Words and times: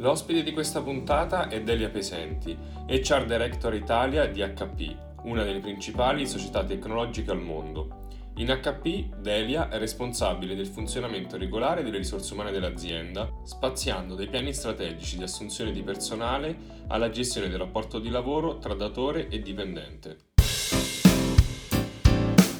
L'ospite 0.00 0.44
di 0.44 0.52
questa 0.52 0.80
puntata 0.80 1.48
è 1.48 1.60
Delia 1.60 1.88
Pesenti, 1.88 2.56
HR 2.86 3.24
Director 3.26 3.74
Italia 3.74 4.26
di 4.26 4.40
HP, 4.40 4.94
una 5.22 5.42
delle 5.42 5.58
principali 5.58 6.24
società 6.24 6.62
tecnologiche 6.62 7.32
al 7.32 7.40
mondo. 7.40 8.06
In 8.36 8.46
HP, 8.46 9.16
Delia 9.16 9.68
è 9.68 9.76
responsabile 9.78 10.54
del 10.54 10.68
funzionamento 10.68 11.36
regolare 11.36 11.82
delle 11.82 11.96
risorse 11.96 12.32
umane 12.34 12.52
dell'azienda, 12.52 13.28
spaziando 13.42 14.14
dai 14.14 14.28
piani 14.28 14.54
strategici 14.54 15.16
di 15.16 15.24
assunzione 15.24 15.72
di 15.72 15.82
personale 15.82 16.56
alla 16.86 17.10
gestione 17.10 17.48
del 17.48 17.58
rapporto 17.58 17.98
di 17.98 18.10
lavoro 18.10 18.58
tra 18.58 18.74
datore 18.74 19.26
e 19.26 19.40
dipendente. 19.40 20.18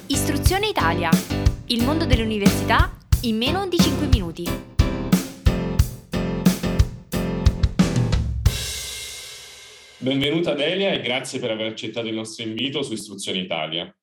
Istruzione 0.07 0.67
Italia. 0.67 1.09
Il 1.67 1.85
mondo 1.85 2.05
dell'università 2.05 2.97
in 3.21 3.37
meno 3.37 3.65
di 3.65 3.77
5 3.77 4.07
minuti. 4.07 4.77
Benvenuta 10.01 10.53
Delia 10.53 10.93
e 10.93 11.01
grazie 11.01 11.41
per 11.41 11.51
aver 11.51 11.67
accettato 11.67 12.07
il 12.07 12.13
nostro 12.13 12.45
invito 12.45 12.81
su 12.83 12.93
Istruzione 12.93 13.39
Italia. 13.39 13.93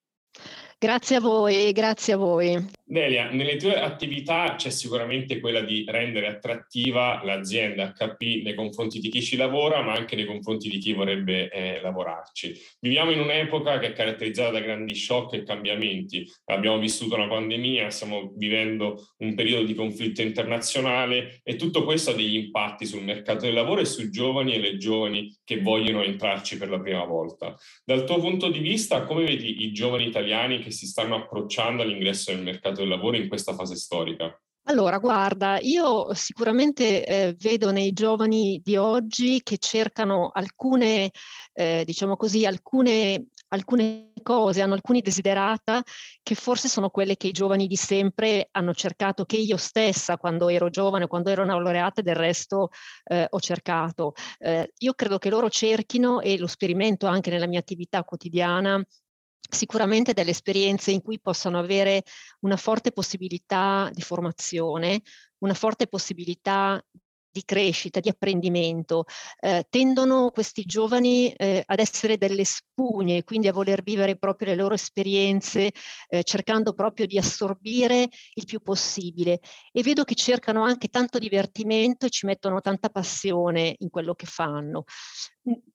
Grazie 0.78 1.16
a 1.16 1.20
voi, 1.20 1.72
grazie 1.72 2.12
a 2.12 2.16
voi. 2.18 2.66
Delia, 2.88 3.30
nelle 3.30 3.56
tue 3.56 3.74
attività 3.74 4.54
c'è 4.54 4.70
sicuramente 4.70 5.40
quella 5.40 5.60
di 5.60 5.84
rendere 5.88 6.28
attrattiva 6.28 7.20
l'azienda 7.24 7.92
HP 7.92 8.44
nei 8.44 8.54
confronti 8.54 9.00
di 9.00 9.08
chi 9.08 9.20
ci 9.22 9.34
lavora, 9.34 9.82
ma 9.82 9.94
anche 9.94 10.14
nei 10.14 10.24
confronti 10.24 10.68
di 10.68 10.78
chi 10.78 10.92
vorrebbe 10.92 11.50
eh, 11.50 11.80
lavorarci. 11.82 12.54
Viviamo 12.78 13.10
in 13.10 13.18
un'epoca 13.18 13.80
che 13.80 13.88
è 13.88 13.92
caratterizzata 13.92 14.52
da 14.52 14.60
grandi 14.60 14.94
shock 14.94 15.32
e 15.32 15.42
cambiamenti. 15.42 16.30
Abbiamo 16.44 16.78
vissuto 16.78 17.16
una 17.16 17.26
pandemia, 17.26 17.90
stiamo 17.90 18.32
vivendo 18.36 19.14
un 19.18 19.34
periodo 19.34 19.64
di 19.64 19.74
conflitto 19.74 20.22
internazionale 20.22 21.40
e 21.42 21.56
tutto 21.56 21.82
questo 21.82 22.10
ha 22.10 22.14
degli 22.14 22.36
impatti 22.36 22.86
sul 22.86 23.02
mercato 23.02 23.46
del 23.46 23.54
lavoro 23.54 23.80
e 23.80 23.84
sui 23.84 24.10
giovani 24.10 24.54
e 24.54 24.60
le 24.60 24.76
giovani 24.76 25.36
che 25.42 25.60
vogliono 25.60 26.04
entrarci 26.04 26.56
per 26.56 26.68
la 26.68 26.78
prima 26.78 27.04
volta. 27.04 27.56
Dal 27.84 28.04
tuo 28.04 28.20
punto 28.20 28.48
di 28.48 28.60
vista, 28.60 29.02
come 29.02 29.24
vedi 29.24 29.64
i 29.64 29.72
giovani 29.72 30.06
italiani 30.06 30.60
che 30.60 30.70
si 30.70 30.86
stanno 30.86 31.16
approcciando 31.16 31.82
all'ingresso 31.82 32.32
nel 32.32 32.44
mercato 32.44 32.74
del 32.76 32.88
lavoro 32.88 33.16
in 33.16 33.28
questa 33.28 33.54
fase 33.54 33.74
storica? 33.76 34.38
Allora, 34.68 34.98
guarda, 34.98 35.60
io 35.60 36.12
sicuramente 36.12 37.06
eh, 37.06 37.36
vedo 37.38 37.70
nei 37.70 37.92
giovani 37.92 38.60
di 38.64 38.76
oggi 38.76 39.40
che 39.44 39.58
cercano 39.58 40.30
alcune, 40.32 41.12
eh, 41.52 41.84
diciamo 41.86 42.16
così, 42.16 42.44
alcune, 42.44 43.26
alcune 43.48 44.10
cose, 44.24 44.62
hanno 44.62 44.74
alcuni 44.74 45.02
desiderata 45.02 45.80
che 46.20 46.34
forse 46.34 46.66
sono 46.66 46.90
quelle 46.90 47.16
che 47.16 47.28
i 47.28 47.30
giovani 47.30 47.68
di 47.68 47.76
sempre 47.76 48.48
hanno 48.50 48.74
cercato, 48.74 49.24
che 49.24 49.36
io 49.36 49.56
stessa 49.56 50.16
quando 50.16 50.48
ero 50.48 50.68
giovane, 50.68 51.06
quando 51.06 51.30
ero 51.30 51.44
laureata 51.44 52.02
del 52.02 52.16
resto 52.16 52.70
eh, 53.04 53.24
ho 53.30 53.38
cercato. 53.38 54.14
Eh, 54.38 54.72
io 54.78 54.94
credo 54.94 55.18
che 55.18 55.30
loro 55.30 55.48
cerchino 55.48 56.20
e 56.20 56.38
lo 56.38 56.48
sperimento 56.48 57.06
anche 57.06 57.30
nella 57.30 57.46
mia 57.46 57.60
attività 57.60 58.02
quotidiana 58.02 58.84
sicuramente 59.48 60.12
delle 60.12 60.30
esperienze 60.30 60.90
in 60.90 61.02
cui 61.02 61.20
possano 61.20 61.58
avere 61.58 62.02
una 62.40 62.56
forte 62.56 62.92
possibilità 62.92 63.90
di 63.92 64.02
formazione, 64.02 65.00
una 65.38 65.54
forte 65.54 65.86
possibilità 65.86 66.82
di 67.36 67.44
crescita, 67.44 68.00
di 68.00 68.08
apprendimento, 68.08 69.04
eh, 69.40 69.66
tendono 69.68 70.30
questi 70.30 70.64
giovani 70.64 71.30
eh, 71.32 71.62
ad 71.66 71.78
essere 71.80 72.16
delle 72.16 72.44
spugne, 72.44 73.24
quindi 73.24 73.48
a 73.48 73.52
voler 73.52 73.82
vivere 73.82 74.16
proprio 74.16 74.48
le 74.48 74.54
loro 74.54 74.72
esperienze, 74.72 75.70
eh, 76.08 76.22
cercando 76.22 76.72
proprio 76.72 77.04
di 77.04 77.18
assorbire 77.18 78.08
il 78.34 78.46
più 78.46 78.60
possibile. 78.60 79.40
E 79.70 79.82
vedo 79.82 80.04
che 80.04 80.14
cercano 80.14 80.64
anche 80.64 80.88
tanto 80.88 81.18
divertimento 81.18 82.06
e 82.06 82.10
ci 82.10 82.24
mettono 82.24 82.62
tanta 82.62 82.88
passione 82.88 83.74
in 83.80 83.90
quello 83.90 84.14
che 84.14 84.26
fanno. 84.26 84.84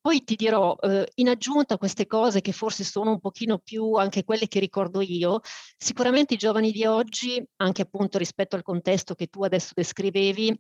Poi 0.02 0.24
ti 0.24 0.36
dirò, 0.36 0.76
eh, 0.82 1.10
in 1.16 1.30
aggiunta 1.30 1.76
a 1.76 1.78
queste 1.78 2.08
cose 2.08 2.42
che 2.42 2.52
forse 2.52 2.84
sono 2.84 3.12
un 3.12 3.20
pochino 3.20 3.60
più 3.60 3.94
anche 3.94 4.24
quelle 4.24 4.48
che 4.48 4.60
ricordo 4.60 5.00
io, 5.00 5.40
sicuramente 5.78 6.34
i 6.34 6.38
giovani 6.38 6.72
di 6.72 6.86
oggi, 6.86 7.42
anche 7.58 7.84
appunto 7.84 8.18
rispetto 8.18 8.56
al 8.56 8.64
contesto 8.64 9.14
che 9.14 9.28
tu 9.28 9.44
adesso 9.44 9.72
descrivevi, 9.74 10.60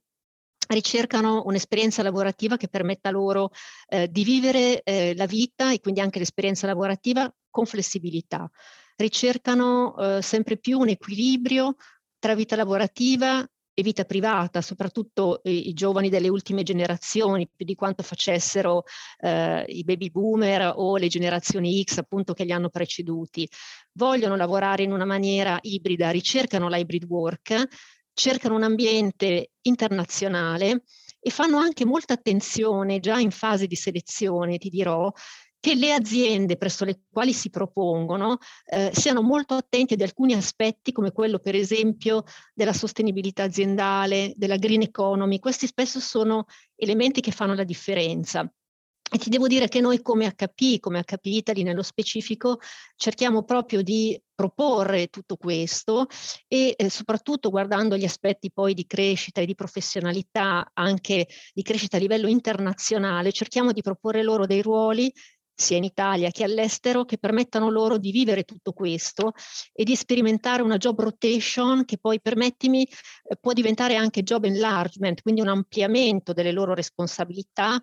ricercano 0.73 1.43
un'esperienza 1.45 2.03
lavorativa 2.03 2.57
che 2.57 2.67
permetta 2.67 3.09
loro 3.09 3.51
eh, 3.87 4.09
di 4.09 4.23
vivere 4.23 4.81
eh, 4.83 5.13
la 5.15 5.25
vita 5.25 5.71
e 5.71 5.79
quindi 5.79 5.99
anche 6.01 6.19
l'esperienza 6.19 6.67
lavorativa 6.67 7.31
con 7.49 7.65
flessibilità. 7.65 8.49
Ricercano 8.95 9.95
eh, 9.97 10.21
sempre 10.21 10.57
più 10.57 10.79
un 10.79 10.89
equilibrio 10.89 11.75
tra 12.19 12.35
vita 12.35 12.55
lavorativa 12.55 13.45
e 13.73 13.83
vita 13.83 14.03
privata, 14.03 14.61
soprattutto 14.61 15.39
i, 15.43 15.69
i 15.69 15.73
giovani 15.73 16.09
delle 16.09 16.27
ultime 16.27 16.61
generazioni, 16.63 17.49
più 17.53 17.65
di 17.65 17.75
quanto 17.75 18.03
facessero 18.03 18.83
eh, 19.19 19.63
i 19.67 19.83
baby 19.83 20.11
boomer 20.11 20.73
o 20.75 20.97
le 20.97 21.07
generazioni 21.07 21.81
X 21.83 21.97
appunto 21.97 22.33
che 22.33 22.43
li 22.43 22.51
hanno 22.51 22.69
preceduti. 22.69 23.49
Vogliono 23.93 24.35
lavorare 24.35 24.83
in 24.83 24.91
una 24.91 25.05
maniera 25.05 25.57
ibrida, 25.61 26.11
ricercano 26.11 26.67
l'hybrid 26.67 27.05
work, 27.05 27.67
cercano 28.13 28.55
un 28.55 28.63
ambiente 28.63 29.51
internazionale 29.61 30.83
e 31.19 31.29
fanno 31.29 31.57
anche 31.57 31.85
molta 31.85 32.13
attenzione 32.13 32.99
già 32.99 33.19
in 33.19 33.31
fase 33.31 33.67
di 33.67 33.75
selezione, 33.75 34.57
ti 34.57 34.69
dirò, 34.69 35.11
che 35.61 35.75
le 35.75 35.93
aziende 35.93 36.57
presso 36.57 36.83
le 36.85 37.01
quali 37.11 37.33
si 37.33 37.51
propongono 37.51 38.39
eh, 38.65 38.89
siano 38.93 39.21
molto 39.21 39.53
attenti 39.53 39.93
ad 39.93 40.01
alcuni 40.01 40.33
aspetti 40.33 40.91
come 40.91 41.11
quello 41.11 41.37
per 41.37 41.53
esempio 41.53 42.23
della 42.55 42.73
sostenibilità 42.73 43.43
aziendale, 43.43 44.33
della 44.35 44.57
green 44.57 44.81
economy. 44.81 45.37
Questi 45.37 45.67
spesso 45.67 45.99
sono 45.99 46.45
elementi 46.75 47.21
che 47.21 47.31
fanno 47.31 47.53
la 47.53 47.63
differenza. 47.63 48.51
E 49.13 49.17
ti 49.17 49.29
devo 49.29 49.47
dire 49.47 49.67
che 49.67 49.81
noi 49.81 50.01
come 50.01 50.33
HP, 50.33 50.79
come 50.79 51.03
HP 51.03 51.25
Italy 51.25 51.63
nello 51.63 51.83
specifico, 51.83 52.59
cerchiamo 52.95 53.43
proprio 53.43 53.83
di 53.83 54.19
proporre 54.41 55.07
tutto 55.07 55.35
questo 55.35 56.07
e 56.47 56.73
eh, 56.75 56.89
soprattutto 56.89 57.51
guardando 57.51 57.95
gli 57.95 58.05
aspetti 58.05 58.51
poi 58.51 58.73
di 58.73 58.87
crescita 58.87 59.39
e 59.41 59.45
di 59.45 59.53
professionalità, 59.53 60.71
anche 60.73 61.27
di 61.53 61.61
crescita 61.61 61.97
a 61.97 61.99
livello 61.99 62.27
internazionale, 62.27 63.31
cerchiamo 63.31 63.71
di 63.71 63.81
proporre 63.81 64.23
loro 64.23 64.47
dei 64.47 64.63
ruoli 64.63 65.13
sia 65.53 65.77
in 65.77 65.83
Italia 65.83 66.31
che 66.31 66.43
all'estero, 66.43 67.05
che 67.05 67.19
permettano 67.19 67.69
loro 67.69 67.99
di 67.99 68.09
vivere 68.11 68.43
tutto 68.43 68.73
questo 68.73 69.33
e 69.73 69.83
di 69.83 69.95
sperimentare 69.95 70.63
una 70.63 70.77
job 70.77 70.99
rotation 71.01 71.85
che 71.85 71.99
poi, 71.99 72.19
permettimi, 72.19 72.83
eh, 72.83 73.37
può 73.39 73.53
diventare 73.53 73.95
anche 73.95 74.23
job 74.23 74.45
enlargement, 74.45 75.21
quindi 75.21 75.41
un 75.41 75.49
ampliamento 75.49 76.33
delle 76.33 76.51
loro 76.51 76.73
responsabilità 76.73 77.79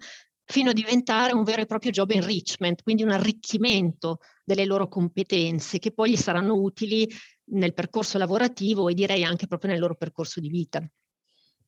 fino 0.51 0.71
a 0.71 0.73
diventare 0.73 1.35
un 1.35 1.45
vero 1.45 1.61
e 1.61 1.67
proprio 1.67 1.91
job 1.91 2.11
enrichment, 2.11 2.83
quindi 2.83 3.03
un 3.03 3.11
arricchimento 3.11 4.21
delle 4.43 4.65
loro 4.65 4.89
competenze 4.89 5.79
che 5.79 5.93
poi 5.93 6.13
gli 6.13 6.17
saranno 6.17 6.55
utili 6.55 7.07
nel 7.51 7.75
percorso 7.75 8.17
lavorativo 8.17 8.89
e 8.89 8.95
direi 8.95 9.25
anche 9.25 9.47
proprio 9.47 9.73
nel 9.73 9.81
loro 9.81 9.95
percorso 9.95 10.41
di 10.41 10.49
vita. 10.49 10.83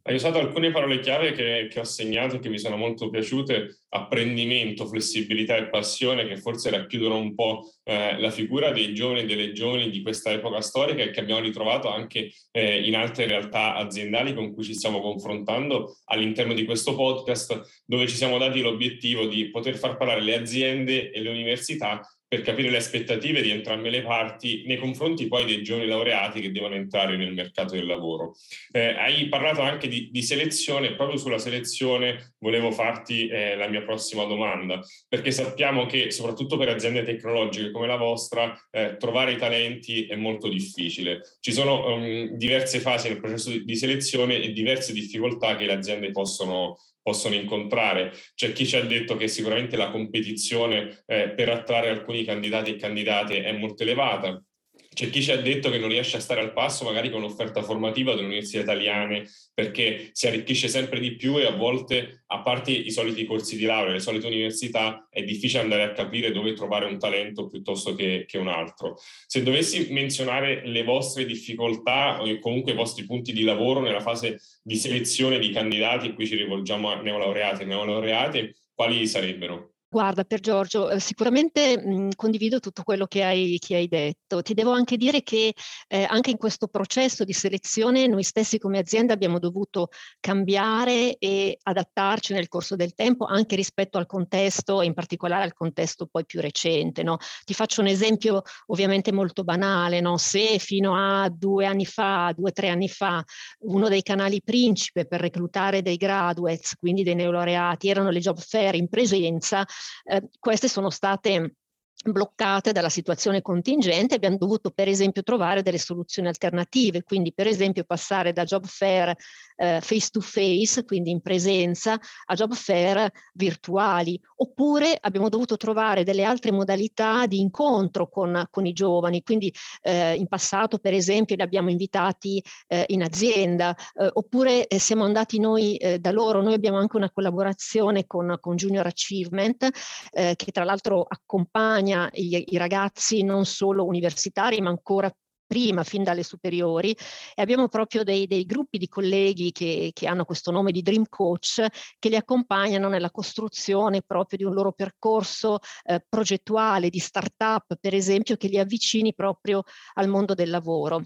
Hai 0.03 0.15
usato 0.15 0.38
alcune 0.38 0.71
parole 0.71 0.99
chiave 1.00 1.33
che, 1.33 1.69
che, 1.71 1.78
ho 1.78 1.84
segnato 1.84 2.37
e 2.37 2.38
che 2.38 2.49
mi 2.49 2.59
sono 2.59 2.77
molto 2.77 3.11
piaciute, 3.11 3.83
apprendimento, 3.91 4.87
flessibilità 4.87 5.56
e 5.56 5.69
passione, 5.69 6.27
che 6.27 6.38
forse 6.38 6.71
racchiudono 6.71 7.19
un 7.19 7.34
po' 7.34 7.71
eh, 7.84 8.19
la 8.19 8.31
figura 8.31 8.72
dei 8.72 8.94
giovani 8.94 9.21
e 9.21 9.27
delle 9.27 9.53
giovani 9.53 9.91
di 9.91 10.00
questa 10.00 10.33
epoca 10.33 10.62
storica 10.62 11.03
e 11.03 11.11
che 11.11 11.21
abbiamo 11.21 11.43
ritrovato 11.43 11.91
anche 11.91 12.33
eh, 12.50 12.81
in 12.81 12.97
altre 12.97 13.27
realtà 13.27 13.75
aziendali 13.75 14.33
con 14.33 14.55
cui 14.55 14.65
ci 14.65 14.72
stiamo 14.72 15.03
confrontando 15.03 15.99
all'interno 16.06 16.55
di 16.55 16.65
questo 16.65 16.94
podcast, 16.94 17.82
dove 17.84 18.09
ci 18.09 18.17
siamo 18.17 18.38
dati 18.38 18.62
l'obiettivo 18.62 19.27
di 19.27 19.50
poter 19.50 19.77
far 19.77 19.99
parlare 19.99 20.22
le 20.22 20.34
aziende 20.34 21.11
e 21.11 21.21
le 21.21 21.28
università 21.28 22.00
per 22.31 22.43
capire 22.43 22.71
le 22.71 22.77
aspettative 22.77 23.43
di 23.43 23.51
entrambe 23.51 23.91
le 23.91 24.03
parti 24.03 24.63
nei 24.65 24.77
confronti 24.77 25.27
poi 25.27 25.45
dei 25.45 25.65
giovani 25.65 25.89
laureati 25.89 26.41
che 26.41 26.53
devono 26.53 26.77
entrare 26.77 27.17
nel 27.17 27.35
mercato 27.35 27.75
del 27.75 27.87
lavoro. 27.87 28.37
Eh, 28.71 28.95
hai 28.95 29.27
parlato 29.29 29.63
anche 29.63 29.89
di, 29.89 30.11
di, 30.13 30.23
selezione, 30.23 30.95
proprio 30.95 31.19
sulla 31.19 31.39
selezione 31.39 32.35
volevo 32.38 32.71
farti 32.71 33.27
eh, 33.27 33.56
la 33.56 33.67
mia 33.67 33.82
prossima 33.82 34.27
domanda, 34.27 34.81
perché 35.09 35.32
sappiamo 35.32 35.87
che 35.87 36.12
soprattutto 36.12 36.56
per 36.56 36.69
aziende 36.69 37.03
tecnologiche 37.03 37.73
come 37.73 37.88
la 37.88 37.97
vostra 37.97 38.56
eh, 38.71 38.97
trovare 38.97 39.33
i 39.33 39.37
talenti 39.37 40.06
è 40.06 40.15
molto 40.15 40.49
difficile. 40.49 41.23
Ci 41.41 41.50
sono 41.50 41.94
um, 41.97 42.29
diverse 42.37 42.79
fasi 42.79 43.09
nel 43.09 43.19
processo 43.19 43.50
di, 43.50 43.65
di 43.65 43.75
selezione 43.75 44.41
e 44.41 44.53
diverse 44.53 44.93
difficoltà 44.93 45.56
che 45.56 45.65
le 45.65 45.73
aziende 45.73 46.12
possono 46.12 46.79
possono 47.02 47.35
incontrare. 47.35 48.12
C'è 48.35 48.52
chi 48.52 48.67
ci 48.67 48.76
ha 48.76 48.85
detto 48.85 49.17
che 49.17 49.29
sicuramente 49.29 49.76
la 49.76 49.91
competizione 49.91 51.02
eh, 51.06 51.31
per 51.31 51.49
attrarre 51.49 51.91
alcuni 51.91 52.25
candidati 52.25 52.70
e 52.70 52.76
candidate 52.76 53.43
è 53.43 53.52
molto 53.52 53.82
elevata. 53.82 54.43
C'è 54.92 55.08
chi 55.08 55.22
ci 55.22 55.31
ha 55.31 55.40
detto 55.40 55.70
che 55.70 55.78
non 55.78 55.88
riesce 55.88 56.16
a 56.16 56.20
stare 56.20 56.40
al 56.40 56.52
passo 56.52 56.84
magari 56.84 57.10
con 57.10 57.20
l'offerta 57.20 57.62
formativa 57.62 58.12
delle 58.12 58.26
università 58.26 58.60
italiane 58.60 59.28
perché 59.54 60.10
si 60.12 60.26
arricchisce 60.26 60.66
sempre 60.66 60.98
di 60.98 61.14
più 61.14 61.38
e 61.38 61.46
a 61.46 61.54
volte, 61.54 62.25
a 62.26 62.42
parte 62.42 62.72
i 62.72 62.90
soliti 62.90 63.25
corsi 63.25 63.56
di 63.56 63.66
laurea, 63.66 63.92
le 63.92 64.00
solite 64.00 64.26
università, 64.26 65.06
è 65.08 65.22
difficile 65.22 65.62
andare 65.62 65.84
a 65.84 65.92
capire 65.92 66.32
dove 66.32 66.54
trovare 66.54 66.87
un 66.87 66.98
talento 66.98 67.46
piuttosto 67.46 67.94
che, 67.94 68.25
che 68.26 68.38
un 68.38 68.48
altro. 68.48 68.96
Se 69.26 69.42
dovessi 69.42 69.92
menzionare 69.92 70.66
le 70.66 70.82
vostre 70.82 71.25
difficoltà 71.25 72.20
o 72.20 72.38
comunque 72.40 72.72
i 72.72 72.76
vostri 72.76 73.06
punti 73.06 73.32
di 73.32 73.44
lavoro 73.44 73.81
nella 73.81 74.00
fase 74.00 74.40
di 74.62 74.75
selezione 74.75 75.38
di 75.38 75.50
candidati, 75.50 76.14
qui 76.14 76.26
ci 76.26 76.34
rivolgiamo 76.34 76.90
a 76.90 77.00
neolaureati 77.00 77.62
e 77.62 77.66
neolaureate, 77.66 78.56
quali 78.75 79.06
sarebbero? 79.06 79.69
Guarda, 79.92 80.22
per 80.22 80.38
Giorgio, 80.38 80.88
eh, 80.88 81.00
sicuramente 81.00 81.76
mh, 81.76 82.10
condivido 82.14 82.60
tutto 82.60 82.84
quello 82.84 83.06
che 83.06 83.25
hai, 83.25 83.58
che 83.58 83.75
hai, 83.75 83.88
detto. 83.88 84.40
Ti 84.40 84.54
devo 84.54 84.70
anche 84.70 84.96
dire 84.96 85.25
che 85.25 85.52
eh, 85.88 86.06
anche 86.08 86.31
in 86.31 86.37
questo 86.37 86.69
processo 86.69 87.25
di 87.25 87.32
selezione 87.32 88.06
noi 88.06 88.22
stessi 88.22 88.60
come 88.60 88.78
azienda 88.78 89.14
abbiamo 89.14 89.40
dovuto 89.40 89.88
cambiare 90.20 91.16
e 91.19 91.58
adattarci 91.60 92.32
nel 92.32 92.46
corso 92.46 92.76
del 92.76 92.94
tempo 92.94 93.25
anche 93.25 93.56
rispetto 93.56 93.98
al 93.98 94.06
contesto 94.06 94.81
e 94.81 94.87
in 94.87 94.94
particolare 94.94 95.42
al 95.42 95.54
contesto 95.54 96.06
poi 96.06 96.25
più 96.25 96.40
recente. 96.40 97.02
No? 97.02 97.16
Ti 97.44 97.52
faccio 97.52 97.81
un 97.81 97.88
esempio 97.88 98.42
ovviamente 98.66 99.10
molto 99.10 99.42
banale. 99.42 100.00
No? 100.00 100.19
Se 100.19 100.60
fino 100.60 100.94
a 100.94 101.28
due 101.28 101.66
anni 101.66 101.84
fa, 101.84 102.32
due 102.37 102.50
o 102.50 102.52
tre 102.52 102.69
anni 102.69 102.88
fa, 102.88 103.25
uno 103.62 103.88
dei 103.88 104.02
canali 104.02 104.40
principe 104.40 105.04
per 105.04 105.19
reclutare 105.19 105.82
dei 105.82 105.96
graduates, 105.96 106.76
quindi 106.76 107.02
dei 107.02 107.16
neolaureati, 107.16 107.88
erano 107.88 108.10
le 108.10 108.20
job 108.20 108.38
fair 108.38 108.76
in 108.76 108.88
presenza, 108.88 109.66
eh, 110.05 110.29
queste 110.38 110.69
sono 110.69 110.91
state 110.91 111.55
bloccate 112.02 112.73
dalla 112.73 112.88
situazione 112.88 113.43
contingente, 113.43 114.14
abbiamo 114.14 114.38
dovuto 114.38 114.70
per 114.70 114.88
esempio 114.88 115.23
trovare 115.23 115.62
delle 115.62 115.79
soluzioni 115.79 116.29
alternative, 116.29 117.02
quindi 117.02 117.32
per 117.32 117.47
esempio 117.47 117.85
passare 117.85 118.32
da 118.32 118.44
job 118.44 118.64
fair 118.64 119.14
eh, 119.56 119.81
face 119.82 120.08
to 120.11 120.20
face, 120.20 120.85
quindi 120.85 121.11
in 121.11 121.20
presenza, 121.20 121.99
a 122.26 122.35
job 122.35 122.55
fair 122.55 123.11
virtuali, 123.35 124.19
oppure 124.37 124.97
abbiamo 124.99 125.29
dovuto 125.29 125.58
trovare 125.58 126.02
delle 126.02 126.25
altre 126.25 126.50
modalità 126.52 127.26
di 127.26 127.41
incontro 127.41 128.08
con, 128.08 128.47
con 128.50 128.64
i 128.64 128.73
giovani, 128.73 129.23
quindi 129.23 129.52
eh, 129.82 130.14
in 130.14 130.26
passato 130.26 130.79
per 130.79 130.94
esempio 130.94 131.37
li 131.37 131.43
abbiamo 131.43 131.69
invitati 131.69 132.43
eh, 132.69 132.85
in 132.88 133.02
azienda, 133.02 133.76
eh, 133.94 134.08
oppure 134.11 134.67
eh, 134.67 134.79
siamo 134.79 135.05
andati 135.05 135.38
noi 135.38 135.76
eh, 135.76 135.99
da 135.99 136.12
loro, 136.12 136.41
noi 136.41 136.55
abbiamo 136.55 136.79
anche 136.79 136.97
una 136.97 137.11
collaborazione 137.11 138.06
con, 138.06 138.38
con 138.41 138.56
Junior 138.56 138.87
Achievement, 138.87 139.69
che 140.11 140.52
tra 140.52 140.64
l'altro 140.64 141.05
accompagna 141.06 141.89
i, 141.90 142.44
i 142.48 142.56
ragazzi 142.56 143.22
non 143.22 143.44
solo 143.44 143.84
universitari 143.84 144.60
ma 144.60 144.70
ancora 144.70 145.12
prima, 145.50 145.82
fin 145.82 146.04
dalle 146.04 146.22
superiori, 146.22 146.96
e 147.34 147.42
abbiamo 147.42 147.66
proprio 147.66 148.04
dei, 148.04 148.28
dei 148.28 148.44
gruppi 148.44 148.78
di 148.78 148.87
colleghi 148.87 149.50
che, 149.50 149.90
che, 149.92 150.06
hanno 150.06 150.25
questo 150.25 150.52
nome 150.52 150.70
di 150.70 150.81
Dream 150.81 151.06
Coach 151.08 151.66
che 151.98 152.08
li 152.08 152.14
accompagnano 152.14 152.88
nella 152.88 153.10
costruzione 153.10 154.02
proprio 154.02 154.38
di 154.38 154.44
un 154.44 154.54
loro 154.54 154.70
percorso 154.70 155.58
eh, 155.82 156.04
progettuale 156.08 156.88
di 156.88 157.00
startup, 157.00 157.76
per 157.81 157.94
esempio, 157.94 158.37
che 158.37 158.46
li 158.46 158.60
avvicini 158.60 159.12
proprio 159.12 159.64
al 159.94 160.06
mondo 160.06 160.34
del 160.34 160.50
lavoro. 160.50 161.02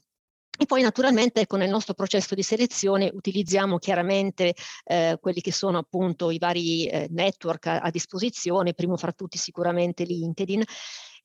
E 0.56 0.66
poi 0.66 0.82
naturalmente 0.82 1.40
ecco, 1.40 1.56
nel 1.56 1.68
nostro 1.68 1.94
processo 1.94 2.34
di 2.34 2.42
selezione 2.42 3.10
utilizziamo 3.12 3.78
chiaramente 3.78 4.54
eh, 4.84 5.18
quelli 5.20 5.40
che 5.40 5.52
sono 5.52 5.78
appunto 5.78 6.30
i 6.30 6.38
vari 6.38 6.86
eh, 6.86 7.08
network 7.10 7.66
a, 7.66 7.80
a, 7.80 7.90
disposizione, 7.90 8.72
primo 8.72 8.96
fra 8.96 9.12
tutti 9.12 9.36
sicuramente 9.36 10.04
LinkedIn. 10.04 10.62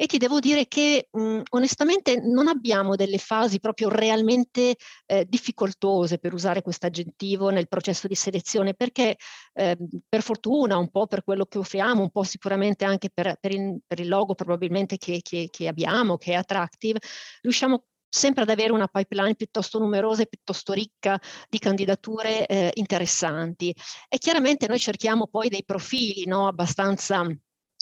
E 0.02 0.06
ti 0.06 0.18
devo 0.18 0.40
dire 0.40 0.68
che 0.68 1.10
mh, 1.12 1.42
onestamente 1.50 2.22
non 2.22 2.48
abbiamo 2.48 2.96
delle 2.96 3.18
fasi 3.18 3.60
proprio 3.60 3.90
realmente 3.90 4.78
eh, 5.06 5.26
difficoltose 5.28 6.20
per 6.20 6.34
usare 6.34 6.62
questo 6.62 6.86
aggettivo 6.86 7.50
nel 7.50 7.68
processo 7.68 8.08
di 8.08 8.16
selezione, 8.16 8.74
perché 8.74 9.18
ehm, 9.54 9.76
per 10.08 10.22
fortuna, 10.22 10.78
un 10.78 10.90
po' 10.90 11.06
per 11.06 11.24
quello 11.24 11.46
che 11.46 11.58
offriamo, 11.58 12.02
un 12.02 12.12
po' 12.12 12.24
sicuramente 12.24 12.86
anche 12.86 13.10
per, 13.14 13.36
per, 13.42 13.52
il, 13.52 13.82
per 13.86 14.00
il, 14.00 14.08
logo 14.08 14.36
probabilmente 14.36 14.96
che, 14.98 15.20
che, 15.22 15.50
che 15.52 15.68
abbiamo, 15.68 16.16
che 16.16 16.32
è 16.32 16.36
attractive, 16.36 17.00
riusciamo 17.42 17.84
sempre 18.10 18.44
ad 18.44 18.50
avere 18.50 18.72
una 18.72 18.88
pipeline 18.88 19.36
piuttosto 19.36 19.80
numerosa 19.80 20.24
e 20.24 20.28
piuttosto 20.28 20.74
ricca 20.74 21.20
di 21.48 21.60
candidature 21.60 22.46
eh, 22.48 22.72
interessanti. 22.74 23.74
E 24.10 24.18
chiaramente 24.18 24.68
noi 24.68 24.80
cerchiamo 24.80 25.28
poi 25.28 25.50
dei 25.50 25.64
profili 25.64 26.26
no, 26.26 26.48
abbastanza 26.48 27.26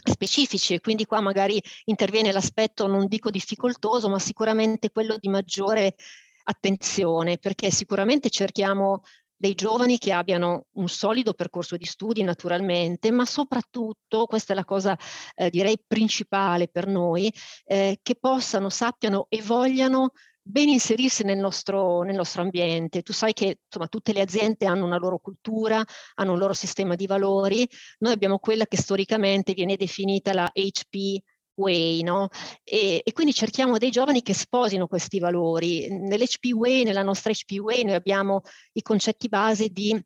specifici 0.04 0.74
e 0.74 0.80
quindi 0.80 1.06
qua 1.06 1.20
magari 1.22 1.62
interviene 1.86 2.32
l'aspetto 2.32 2.88
non 2.88 3.08
dico 3.08 3.30
difficoltoso 3.30 4.10
ma 4.10 4.20
sicuramente 4.20 4.92
quello 4.92 5.18
di 5.18 5.28
maggiore 5.28 5.96
attenzione 6.44 7.38
perché 7.38 7.72
sicuramente 7.72 8.30
cerchiamo 8.30 9.02
dei 9.38 9.54
giovani 9.54 9.98
che 9.98 10.12
abbiano 10.12 10.66
un 10.74 10.90
solido 10.90 11.34
percorso 11.34 11.78
di 11.78 11.86
studi 11.86 12.24
naturalmente, 12.24 13.12
ma 13.12 13.26
soprattutto, 13.26 14.26
questa 14.26 14.54
è 14.54 14.56
la 14.56 14.66
cosa 14.66 14.98
eh, 15.36 15.50
direi 15.50 15.80
principale 15.86 16.68
per 16.68 16.88
noi, 16.88 17.32
eh, 17.66 18.00
che 18.02 18.16
possano, 18.16 18.70
sappiano 18.70 19.28
e 19.30 19.42
vogliano 19.42 20.12
ben 20.48 20.70
inserirsi 20.70 21.24
nel 21.24 21.38
nostro, 21.38 22.02
nel 22.04 22.16
nostro 22.16 22.42
ambiente. 22.42 23.02
Tu 23.02 23.14
sai 23.14 23.34
che 23.34 23.60
insomma, 23.66 23.88
tutte 23.88 24.14
le 24.14 24.22
aziende 24.22 24.66
hanno 24.66 24.86
una 24.86 24.98
loro 24.98 25.20
cultura, 25.20 25.84
hanno 26.16 26.32
un 26.32 26.40
loro 26.40 26.54
sistema 26.54 26.96
di 26.96 27.06
valori. 27.06 27.68
Noi 28.00 28.14
abbiamo 28.14 28.40
quella 28.40 28.66
che 28.66 28.78
storicamente 28.78 29.54
viene 29.54 29.76
definita 29.76 30.34
la 30.34 30.50
HP 30.54 31.22
Way, 31.58 32.02
no? 32.04 32.30
E, 32.64 33.02
e, 33.04 33.12
quindi 33.14 33.34
cerchiamo 33.34 33.78
dei 33.78 33.90
giovani 33.90 34.22
che 34.22 34.34
sposino 34.34 34.88
questi 34.88 35.20
valori. 35.20 35.88
Nell'HP 35.90 36.54
Way, 36.54 36.84
nella 36.84 37.04
nostra 37.04 37.32
HP 37.34 37.60
Way, 37.60 37.84
noi 37.84 37.96
abbiamo 37.96 38.42
i 38.74 38.82
concetti 38.82 39.28
base 39.28 39.70
di 39.70 40.00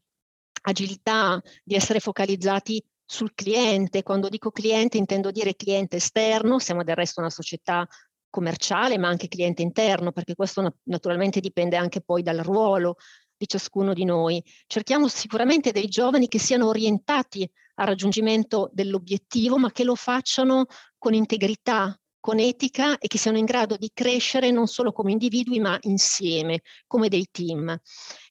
agilità, 0.64 1.42
di 1.64 1.76
essere 1.76 2.00
focalizzati 2.00 2.84
sul 3.06 3.34
cliente. 3.34 4.04
Quando 4.04 4.30
dico 4.30 4.52
cliente 4.52 4.98
intendo 4.98 5.32
dire 5.32 5.56
cliente 5.56 5.98
esterno, 5.98 6.60
siamo 6.60 6.84
del 6.84 6.96
resto 6.96 7.20
una 7.20 7.30
società 7.30 7.86
commerciale, 8.30 8.98
ma 8.98 9.10
anche 9.10 9.28
cliente 9.28 9.62
interno, 9.62 10.12
perché 10.12 10.36
questo 10.36 10.78
naturalmente 10.84 11.42
dipende 11.42 11.76
anche 11.76 12.02
poi 12.02 12.24
dal 12.24 12.38
ruolo 12.38 12.96
di 13.36 13.48
ciascuno 13.48 13.94
di 13.94 14.06
noi. 14.06 14.44
Cerchiamo 14.68 15.08
sicuramente 15.08 15.72
dei 15.72 15.88
giovani 15.88 16.28
che 16.28 16.40
siano 16.40 16.68
orientati 16.68 17.50
al 17.82 17.88
raggiungimento 17.88 18.70
dell'obiettivo, 18.74 19.58
ma 19.58 19.72
che 19.72 19.84
lo 19.84 19.96
facciano 19.96 20.66
con 20.98 21.14
integrità, 21.14 22.00
con 22.20 22.38
etica 22.38 23.00
e 23.00 23.08
che 23.08 23.18
siano 23.18 23.40
in 23.40 23.46
grado 23.46 23.76
di 23.76 23.90
crescere 23.92 24.52
non 24.52 24.68
solo 24.68 24.92
come 24.92 25.12
individui, 25.12 25.60
ma 25.60 25.78
insieme, 25.82 26.62
come 26.86 27.10
dei 27.10 27.28
team. 27.32 27.76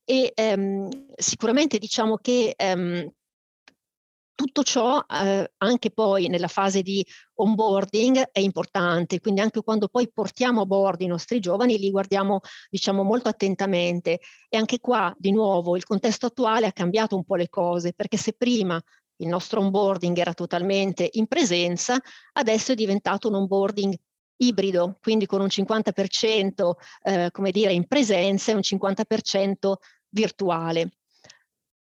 E 0.04 0.32
ehm, 0.34 0.88
sicuramente 1.16 1.78
diciamo 1.78 2.16
che 2.18 2.54
ehm, 2.56 3.10
tutto 4.40 4.62
ciò 4.62 5.04
eh, 5.06 5.52
anche 5.58 5.90
poi 5.90 6.28
nella 6.28 6.48
fase 6.48 6.80
di 6.80 7.04
onboarding 7.34 8.30
è 8.32 8.38
importante, 8.38 9.20
quindi 9.20 9.40
anche 9.40 9.60
quando 9.60 9.88
poi 9.88 10.10
portiamo 10.10 10.62
a 10.62 10.66
bordo 10.66 11.04
i 11.04 11.08
nostri 11.08 11.40
giovani 11.40 11.76
li 11.76 11.90
guardiamo 11.90 12.40
diciamo 12.70 13.02
molto 13.02 13.28
attentamente 13.28 14.20
e 14.48 14.56
anche 14.56 14.78
qua 14.78 15.14
di 15.18 15.30
nuovo 15.32 15.76
il 15.76 15.84
contesto 15.84 16.26
attuale 16.26 16.66
ha 16.66 16.72
cambiato 16.72 17.16
un 17.16 17.24
po' 17.24 17.36
le 17.36 17.50
cose 17.50 17.92
perché 17.92 18.16
se 18.16 18.32
prima 18.32 18.80
il 19.20 19.28
nostro 19.28 19.60
onboarding 19.60 20.16
era 20.18 20.34
totalmente 20.34 21.08
in 21.12 21.26
presenza, 21.26 21.98
adesso 22.32 22.72
è 22.72 22.74
diventato 22.74 23.28
un 23.28 23.34
onboarding 23.34 23.94
ibrido, 24.36 24.98
quindi 25.00 25.26
con 25.26 25.40
un 25.40 25.46
50% 25.46 26.72
eh, 27.02 27.28
come 27.30 27.50
dire 27.50 27.72
in 27.72 27.86
presenza 27.86 28.52
e 28.52 28.54
un 28.54 28.60
50% 28.60 29.74
virtuale. 30.10 30.92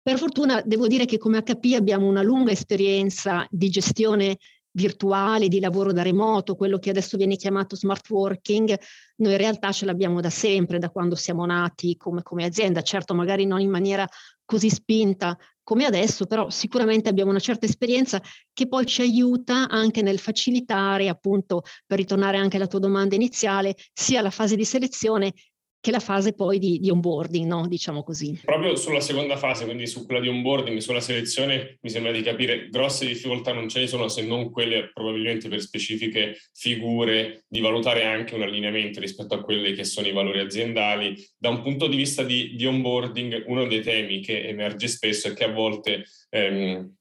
Per 0.01 0.17
fortuna 0.17 0.61
devo 0.65 0.87
dire 0.87 1.05
che 1.05 1.19
come 1.19 1.43
HP 1.43 1.75
abbiamo 1.75 2.07
una 2.07 2.23
lunga 2.23 2.51
esperienza 2.51 3.45
di 3.49 3.69
gestione 3.69 4.37
virtuale, 4.71 5.47
di 5.47 5.59
lavoro 5.59 5.91
da 5.91 6.01
remoto, 6.01 6.55
quello 6.55 6.79
che 6.79 6.89
adesso 6.89 7.17
viene 7.17 7.35
chiamato 7.35 7.75
smart 7.75 8.09
working, 8.09 8.77
noi 9.17 9.31
in 9.31 9.37
realtà 9.37 9.71
ce 9.71 9.85
l'abbiamo 9.85 10.21
da 10.21 10.29
sempre, 10.29 10.79
da 10.79 10.89
quando 10.89 11.15
siamo 11.15 11.45
nati 11.45 11.97
come, 11.97 12.21
come 12.23 12.45
azienda, 12.45 12.81
certo 12.81 13.13
magari 13.13 13.45
non 13.45 13.59
in 13.59 13.69
maniera 13.69 14.07
così 14.45 14.69
spinta 14.69 15.37
come 15.63 15.85
adesso, 15.85 16.25
però 16.25 16.49
sicuramente 16.49 17.07
abbiamo 17.07 17.29
una 17.29 17.39
certa 17.39 17.65
esperienza 17.65 18.21
che 18.51 18.67
poi 18.67 18.85
ci 18.85 19.01
aiuta 19.01 19.69
anche 19.69 20.01
nel 20.01 20.19
facilitare, 20.19 21.07
appunto, 21.07 21.63
per 21.85 21.99
ritornare 21.99 22.37
anche 22.37 22.57
alla 22.57 22.67
tua 22.67 22.79
domanda 22.79 23.15
iniziale, 23.15 23.75
sia 23.93 24.21
la 24.21 24.31
fase 24.31 24.55
di 24.55 24.65
selezione 24.65 25.33
che 25.81 25.91
la 25.91 25.99
fase 25.99 26.33
poi 26.33 26.59
di, 26.59 26.79
di 26.79 26.91
onboarding, 26.91 27.47
no? 27.47 27.67
diciamo 27.67 28.03
così. 28.03 28.39
Proprio 28.45 28.75
sulla 28.75 29.01
seconda 29.01 29.35
fase, 29.35 29.65
quindi 29.65 29.87
su 29.87 30.05
quella 30.05 30.21
di 30.21 30.27
onboarding, 30.27 30.77
sulla 30.77 31.01
selezione, 31.01 31.79
mi 31.81 31.89
sembra 31.89 32.11
di 32.11 32.21
capire 32.21 32.69
grosse 32.69 33.07
difficoltà 33.07 33.51
non 33.51 33.67
ce 33.67 33.79
ne 33.79 33.87
sono 33.87 34.07
se 34.07 34.21
non 34.21 34.51
quelle 34.51 34.91
probabilmente 34.93 35.49
per 35.49 35.59
specifiche 35.59 36.37
figure, 36.53 37.43
di 37.47 37.59
valutare 37.59 38.05
anche 38.05 38.35
un 38.35 38.43
allineamento 38.43 38.99
rispetto 38.99 39.33
a 39.33 39.41
quelli 39.41 39.73
che 39.73 39.83
sono 39.83 40.07
i 40.07 40.13
valori 40.13 40.39
aziendali. 40.39 41.15
Da 41.35 41.49
un 41.49 41.63
punto 41.63 41.87
di 41.87 41.97
vista 41.97 42.23
di, 42.23 42.55
di 42.55 42.65
onboarding, 42.67 43.45
uno 43.47 43.65
dei 43.65 43.81
temi 43.81 44.21
che 44.21 44.47
emerge 44.47 44.87
spesso 44.87 45.29
è 45.29 45.33
che 45.33 45.45
a 45.45 45.51
volte 45.51 46.05
ehm, 46.29 46.93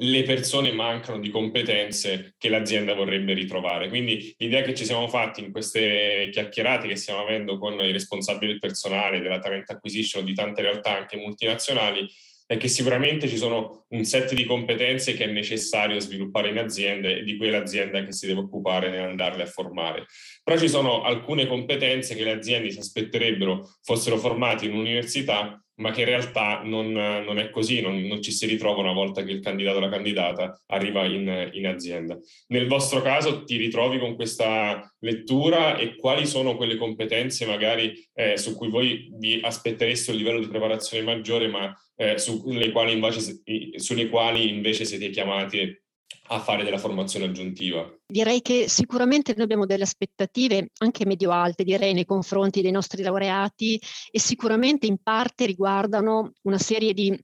le 0.00 0.22
persone 0.22 0.72
mancano 0.72 1.18
di 1.18 1.30
competenze 1.30 2.34
che 2.38 2.48
l'azienda 2.48 2.94
vorrebbe 2.94 3.32
ritrovare. 3.32 3.88
Quindi 3.88 4.34
l'idea 4.38 4.62
che 4.62 4.74
ci 4.74 4.84
siamo 4.84 5.08
fatti 5.08 5.42
in 5.42 5.50
queste 5.50 6.28
chiacchierate 6.30 6.86
che 6.86 6.96
stiamo 6.96 7.22
avendo 7.22 7.58
con 7.58 7.74
i 7.80 7.90
responsabili 7.90 8.52
del 8.52 8.60
personale, 8.60 9.20
della 9.20 9.40
talent 9.40 9.68
acquisition 9.70 10.24
di 10.24 10.34
tante 10.34 10.62
realtà 10.62 10.96
anche 10.96 11.16
multinazionali, 11.16 12.08
è 12.46 12.56
che 12.56 12.68
sicuramente 12.68 13.28
ci 13.28 13.36
sono 13.36 13.84
un 13.88 14.04
set 14.04 14.32
di 14.32 14.44
competenze 14.44 15.12
che 15.12 15.24
è 15.24 15.26
necessario 15.26 16.00
sviluppare 16.00 16.48
in 16.48 16.58
aziende 16.58 17.18
e 17.18 17.22
di 17.22 17.36
quell'azienda 17.36 18.02
che 18.04 18.12
si 18.12 18.26
deve 18.26 18.40
occupare 18.40 18.88
nell'andarle 18.88 19.42
a 19.42 19.46
formare. 19.46 20.06
Però 20.42 20.56
ci 20.56 20.68
sono 20.68 21.02
alcune 21.02 21.46
competenze 21.46 22.14
che 22.14 22.24
le 22.24 22.32
aziende 22.32 22.70
si 22.70 22.78
aspetterebbero 22.78 23.68
fossero 23.82 24.16
formate 24.16 24.64
in 24.64 24.74
università 24.74 25.62
ma 25.78 25.90
che 25.90 26.00
in 26.00 26.06
realtà 26.06 26.62
non, 26.64 26.92
non 26.92 27.38
è 27.38 27.50
così, 27.50 27.80
non, 27.80 28.00
non, 28.02 28.22
ci 28.22 28.32
si 28.32 28.46
ritrova 28.46 28.80
una 28.80 28.92
volta 28.92 29.22
che 29.22 29.32
il 29.32 29.40
candidato 29.40 29.78
o 29.78 29.80
la 29.80 29.88
candidata 29.88 30.60
arriva 30.66 31.04
in, 31.04 31.50
in, 31.52 31.66
azienda. 31.66 32.18
Nel 32.48 32.66
vostro 32.66 33.00
caso 33.02 33.44
ti 33.44 33.56
ritrovi 33.56 33.98
con 33.98 34.14
questa 34.14 34.92
lettura 35.00 35.76
e 35.76 35.96
quali 35.96 36.26
sono 36.26 36.56
quelle 36.56 36.76
competenze 36.76 37.46
magari 37.46 37.92
eh, 38.14 38.36
su 38.36 38.56
cui 38.56 38.68
voi 38.68 39.08
vi 39.18 39.40
aspettereste 39.42 40.10
un 40.10 40.16
livello 40.16 40.40
di 40.40 40.48
preparazione 40.48 41.04
maggiore, 41.04 41.48
ma 41.48 41.72
eh, 41.96 42.18
sulle, 42.18 42.70
quali 42.70 42.92
invece, 42.92 43.42
sulle 43.76 44.08
quali 44.08 44.48
invece 44.48 44.84
siete 44.84 45.10
chiamati 45.10 45.86
a 46.28 46.40
fare 46.40 46.64
della 46.64 46.78
formazione 46.78 47.26
aggiuntiva? 47.26 47.88
Direi 48.06 48.40
che 48.42 48.68
sicuramente 48.68 49.32
noi 49.34 49.44
abbiamo 49.44 49.66
delle 49.66 49.84
aspettative 49.84 50.70
anche 50.78 51.06
medio-alte, 51.06 51.64
direi, 51.64 51.94
nei 51.94 52.04
confronti 52.04 52.62
dei 52.62 52.70
nostri 52.70 53.02
laureati 53.02 53.80
e 54.10 54.18
sicuramente 54.18 54.86
in 54.86 54.98
parte 55.02 55.46
riguardano 55.46 56.32
una 56.42 56.58
serie 56.58 56.92
di 56.92 57.18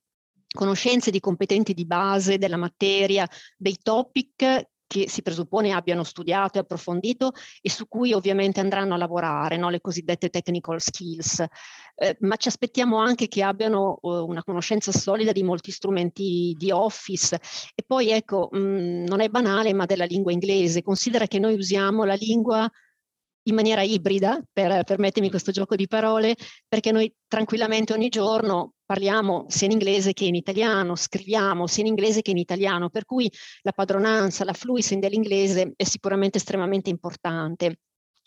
conoscenze 0.55 1.11
di 1.11 1.21
competenti 1.21 1.75
di 1.75 1.85
base 1.85 2.39
della 2.39 2.57
materia, 2.57 3.29
dei 3.57 3.77
topic 3.83 4.73
che 4.87 5.09
si 5.09 5.23
presuppone 5.23 5.73
abbiano 5.73 6.05
studiato 6.05 6.59
e 6.59 6.61
approfondito 6.63 7.33
e 7.61 7.71
su 7.71 7.89
cui 7.89 8.13
ovviamente 8.13 8.61
andranno 8.61 8.95
a 8.95 8.99
lavorare, 8.99 9.57
no? 9.57 9.71
le 9.71 9.81
cosiddette 9.81 10.31
technical 10.31 10.81
skills, 10.81 11.45
eh, 11.97 12.17
ma 12.21 12.37
ci 12.37 12.49
aspettiamo 12.49 12.99
anche 12.99 13.29
che 13.29 13.43
abbiano 13.43 13.99
uh, 14.01 14.27
una 14.27 14.43
conoscenza 14.43 14.93
solida 14.93 15.33
di 15.33 15.43
molti 15.43 15.71
strumenti 15.71 16.55
di 16.57 16.71
Office 16.71 17.41
e 17.75 17.83
poi 17.87 18.11
ecco, 18.11 18.49
mh, 18.51 18.59
mm, 18.59 19.05
non 19.05 19.21
è 19.21 19.29
banale, 19.29 19.73
ma 19.73 19.87
della 19.87 20.05
lingua 20.05 20.33
inglese. 20.33 20.83
Considera 20.83 21.27
che 21.27 21.39
noi 21.39 21.55
usiamo 21.55 22.05
la 22.05 22.15
lingua 22.15 22.69
in 23.47 23.55
maniera 23.55 23.83
ibrida, 23.83 24.43
per 24.53 24.85
permettermi 24.85 25.29
questo 25.29 25.53
gioco 25.53 25.77
di 25.77 25.87
parole, 25.87 26.35
perché 26.67 26.93
noi 26.93 27.13
tranquillamente 27.29 27.93
ogni 27.93 28.09
giorno 28.09 28.75
parliamo 28.85 29.47
sia 29.49 29.67
in 29.67 29.73
inglese 29.73 30.13
che 30.13 30.25
in 30.25 30.35
italiano, 30.35 30.95
scriviamo 30.97 31.67
sia 31.67 31.83
in 31.83 31.89
inglese 31.89 32.23
che 32.23 32.31
in 32.31 32.39
italiano, 32.39 32.91
per 32.91 33.05
cui 33.05 33.31
la 33.63 33.73
padronanza, 33.73 34.45
la 34.45 34.53
fluency 34.53 34.99
dell'inglese 34.99 35.73
è 35.77 35.85
sicuramente 35.85 36.39
estremamente 36.39 36.91
importante. 36.91 37.79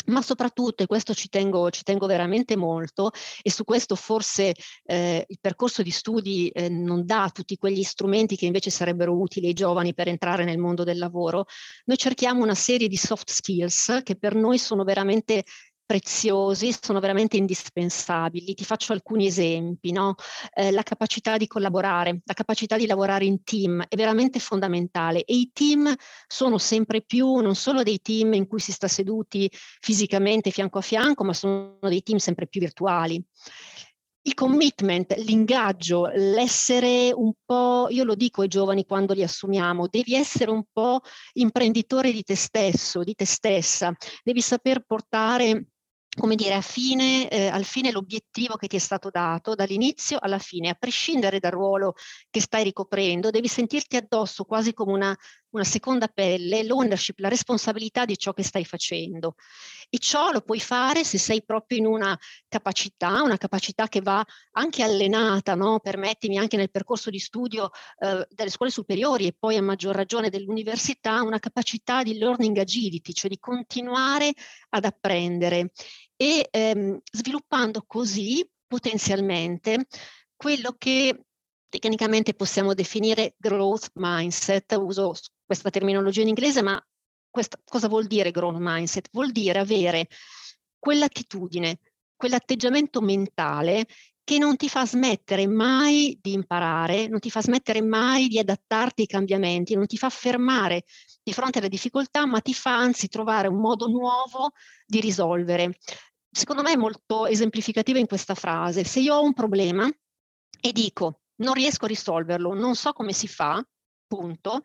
Ma 0.07 0.21
soprattutto, 0.21 0.83
e 0.83 0.85
questo 0.85 1.13
ci 1.13 1.27
tengo, 1.27 1.69
ci 1.69 1.83
tengo, 1.83 2.07
veramente 2.07 2.55
molto, 2.55 3.11
e 3.41 3.51
su 3.51 3.65
questo 3.65 3.95
forse 3.95 4.53
eh, 4.85 5.25
il 5.27 5.37
percorso 5.41 5.83
di 5.83 5.91
studi 5.91 6.47
eh, 6.47 6.69
non 6.69 7.05
dà 7.05 7.29
tutti 7.33 7.57
quegli 7.57 7.83
strumenti 7.83 8.37
che 8.37 8.45
invece 8.45 8.69
sarebbero 8.69 9.19
utili 9.19 9.47
ai 9.47 9.53
giovani 9.53 9.93
per 9.93 10.07
entrare 10.07 10.45
nel 10.45 10.59
mondo 10.59 10.85
del 10.85 10.97
lavoro, 10.97 11.45
noi 11.85 11.97
cerchiamo 11.97 12.41
una 12.41 12.55
serie 12.55 12.87
di 12.87 12.95
soft 12.95 13.31
skills 13.31 13.99
che 14.03 14.15
per 14.15 14.33
noi 14.33 14.57
sono 14.57 14.85
veramente 14.85 15.43
preziosi, 15.87 16.75
sono 16.79 16.99
veramente 16.99 17.37
indispensabili. 17.37 18.53
Ti 18.53 18.65
faccio 18.65 18.93
alcuni 18.93 19.25
esempi. 19.25 19.91
No? 19.91 20.13
Eh, 20.53 20.71
la 20.71 20.83
capacità 20.83 21.37
di 21.37 21.47
collaborare, 21.47 22.21
la 22.23 22.33
capacità 22.33 22.77
di 22.77 22.85
lavorare 22.85 23.25
in 23.25 23.43
team 23.43 23.83
è 23.87 23.95
veramente 23.95 24.39
fondamentale 24.39 25.23
e 25.23 25.33
i 25.33 25.49
team 25.51 25.91
sono 26.27 26.59
sempre 26.59 27.01
più 27.01 27.37
non 27.37 27.55
solo 27.55 27.81
dei 27.81 28.01
team 28.01 28.33
in 28.33 28.47
cui 28.47 28.59
si 28.59 28.71
sta 28.71 28.87
seduti 28.87 29.49
fisicamente 29.79 30.51
fianco 30.51 30.77
a 30.77 30.81
fianco, 30.81 31.23
ma 31.23 31.33
sono 31.33 31.77
dei 31.81 32.03
team 32.03 32.17
sempre 32.19 32.47
più 32.47 32.59
virtuali 32.59 33.25
il 34.27 34.33
commitment, 34.33 35.13
l'ingaggio, 35.19 36.07
l'essere 36.13 37.13
un 37.13 37.31
po', 37.45 37.87
io 37.89 38.03
lo 38.03 38.13
dico 38.13 38.41
ai 38.41 38.49
giovani 38.49 38.85
quando 38.85 39.13
li 39.13 39.23
assumiamo, 39.23 39.87
devi 39.87 40.15
essere 40.15 40.51
un 40.51 40.63
po' 40.69 40.99
imprenditore 41.33 42.11
di 42.11 42.23
te 42.23 42.35
stesso, 42.35 43.03
di 43.03 43.15
te 43.15 43.25
stessa, 43.25 43.95
devi 44.23 44.41
saper 44.41 44.81
portare 44.81 45.67
come 46.17 46.35
dire, 46.35 46.55
a 46.55 46.61
fine, 46.61 47.29
eh, 47.29 47.47
al 47.47 47.63
fine 47.63 47.91
l'obiettivo 47.91 48.55
che 48.55 48.67
ti 48.67 48.75
è 48.75 48.79
stato 48.79 49.09
dato 49.09 49.53
dall'inizio 49.53 50.17
alla 50.19 50.39
fine, 50.39 50.69
a 50.69 50.73
prescindere 50.73 51.39
dal 51.39 51.51
ruolo 51.51 51.93
che 52.29 52.41
stai 52.41 52.63
ricoprendo, 52.63 53.29
devi 53.29 53.47
sentirti 53.47 53.97
addosso 53.97 54.43
quasi 54.43 54.73
come 54.73 54.93
una, 54.93 55.15
una 55.51 55.63
seconda 55.63 56.07
pelle, 56.07 56.63
l'ownership, 56.63 57.19
la 57.19 57.29
responsabilità 57.29 58.05
di 58.05 58.17
ciò 58.17 58.33
che 58.33 58.43
stai 58.43 58.65
facendo. 58.65 59.35
E 59.89 59.99
ciò 59.99 60.31
lo 60.31 60.41
puoi 60.41 60.59
fare 60.59 61.03
se 61.03 61.17
sei 61.17 61.43
proprio 61.43 61.77
in 61.77 61.85
una 61.85 62.17
capacità, 62.47 63.21
una 63.21 63.37
capacità 63.37 63.87
che 63.87 64.01
va 64.01 64.25
anche 64.51 64.83
allenata, 64.83 65.55
no? 65.55 65.79
permettimi, 65.79 66.37
anche 66.37 66.57
nel 66.57 66.71
percorso 66.71 67.09
di 67.09 67.19
studio 67.19 67.69
eh, 67.99 68.27
delle 68.29 68.49
scuole 68.49 68.71
superiori 68.71 69.27
e 69.27 69.35
poi 69.37 69.55
a 69.55 69.61
maggior 69.61 69.95
ragione 69.95 70.29
dell'università, 70.29 71.21
una 71.21 71.39
capacità 71.39 72.03
di 72.03 72.17
learning 72.17 72.57
agility, 72.57 73.13
cioè 73.13 73.29
di 73.29 73.39
continuare 73.39 74.33
ad 74.69 74.83
apprendere 74.83 75.71
e 76.17 76.47
ehm, 76.51 76.99
sviluppando 77.11 77.83
così 77.87 78.45
potenzialmente 78.67 79.87
quello 80.35 80.75
che 80.77 81.25
tecnicamente 81.69 82.33
possiamo 82.33 82.73
definire 82.73 83.35
growth 83.37 83.91
mindset, 83.93 84.73
uso 84.73 85.13
questa 85.45 85.69
terminologia 85.69 86.21
in 86.21 86.29
inglese, 86.29 86.61
ma 86.61 86.81
questa, 87.29 87.57
cosa 87.63 87.87
vuol 87.87 88.07
dire 88.07 88.31
growth 88.31 88.57
mindset? 88.59 89.09
Vuol 89.11 89.31
dire 89.31 89.59
avere 89.59 90.07
quell'attitudine, 90.77 91.79
quell'atteggiamento 92.15 93.01
mentale 93.01 93.85
che 94.27 94.37
non 94.39 94.57
ti 94.57 94.67
fa 94.67 94.85
smettere 94.85 95.47
mai 95.47 96.17
di 96.21 96.33
imparare, 96.33 97.07
non 97.07 97.19
ti 97.19 97.29
fa 97.29 97.41
smettere 97.41 97.81
mai 97.81 98.27
di 98.27 98.39
adattarti 98.39 99.01
ai 99.01 99.07
cambiamenti, 99.07 99.73
non 99.73 99.85
ti 99.85 99.97
fa 99.97 100.09
fermare 100.09 100.83
di 101.23 101.31
fronte 101.31 101.59
alle 101.59 101.69
difficoltà, 101.69 102.25
ma 102.25 102.41
ti 102.41 102.53
fa 102.53 102.75
anzi 102.75 103.07
trovare 103.07 103.47
un 103.47 103.59
modo 103.59 103.87
nuovo 103.87 104.51
di 104.85 104.99
risolvere 104.99 105.77
secondo 106.37 106.61
me 106.61 106.73
è 106.73 106.77
molto 106.77 107.25
esemplificativa 107.25 107.97
in 107.97 108.05
questa 108.05 108.35
frase. 108.35 108.83
Se 108.83 108.99
io 108.99 109.15
ho 109.15 109.23
un 109.23 109.33
problema 109.33 109.89
e 110.61 110.71
dico 110.71 111.21
non 111.37 111.53
riesco 111.53 111.85
a 111.85 111.87
risolverlo, 111.87 112.53
non 112.53 112.75
so 112.75 112.93
come 112.93 113.11
si 113.11 113.27
fa, 113.27 113.63
punto, 114.07 114.61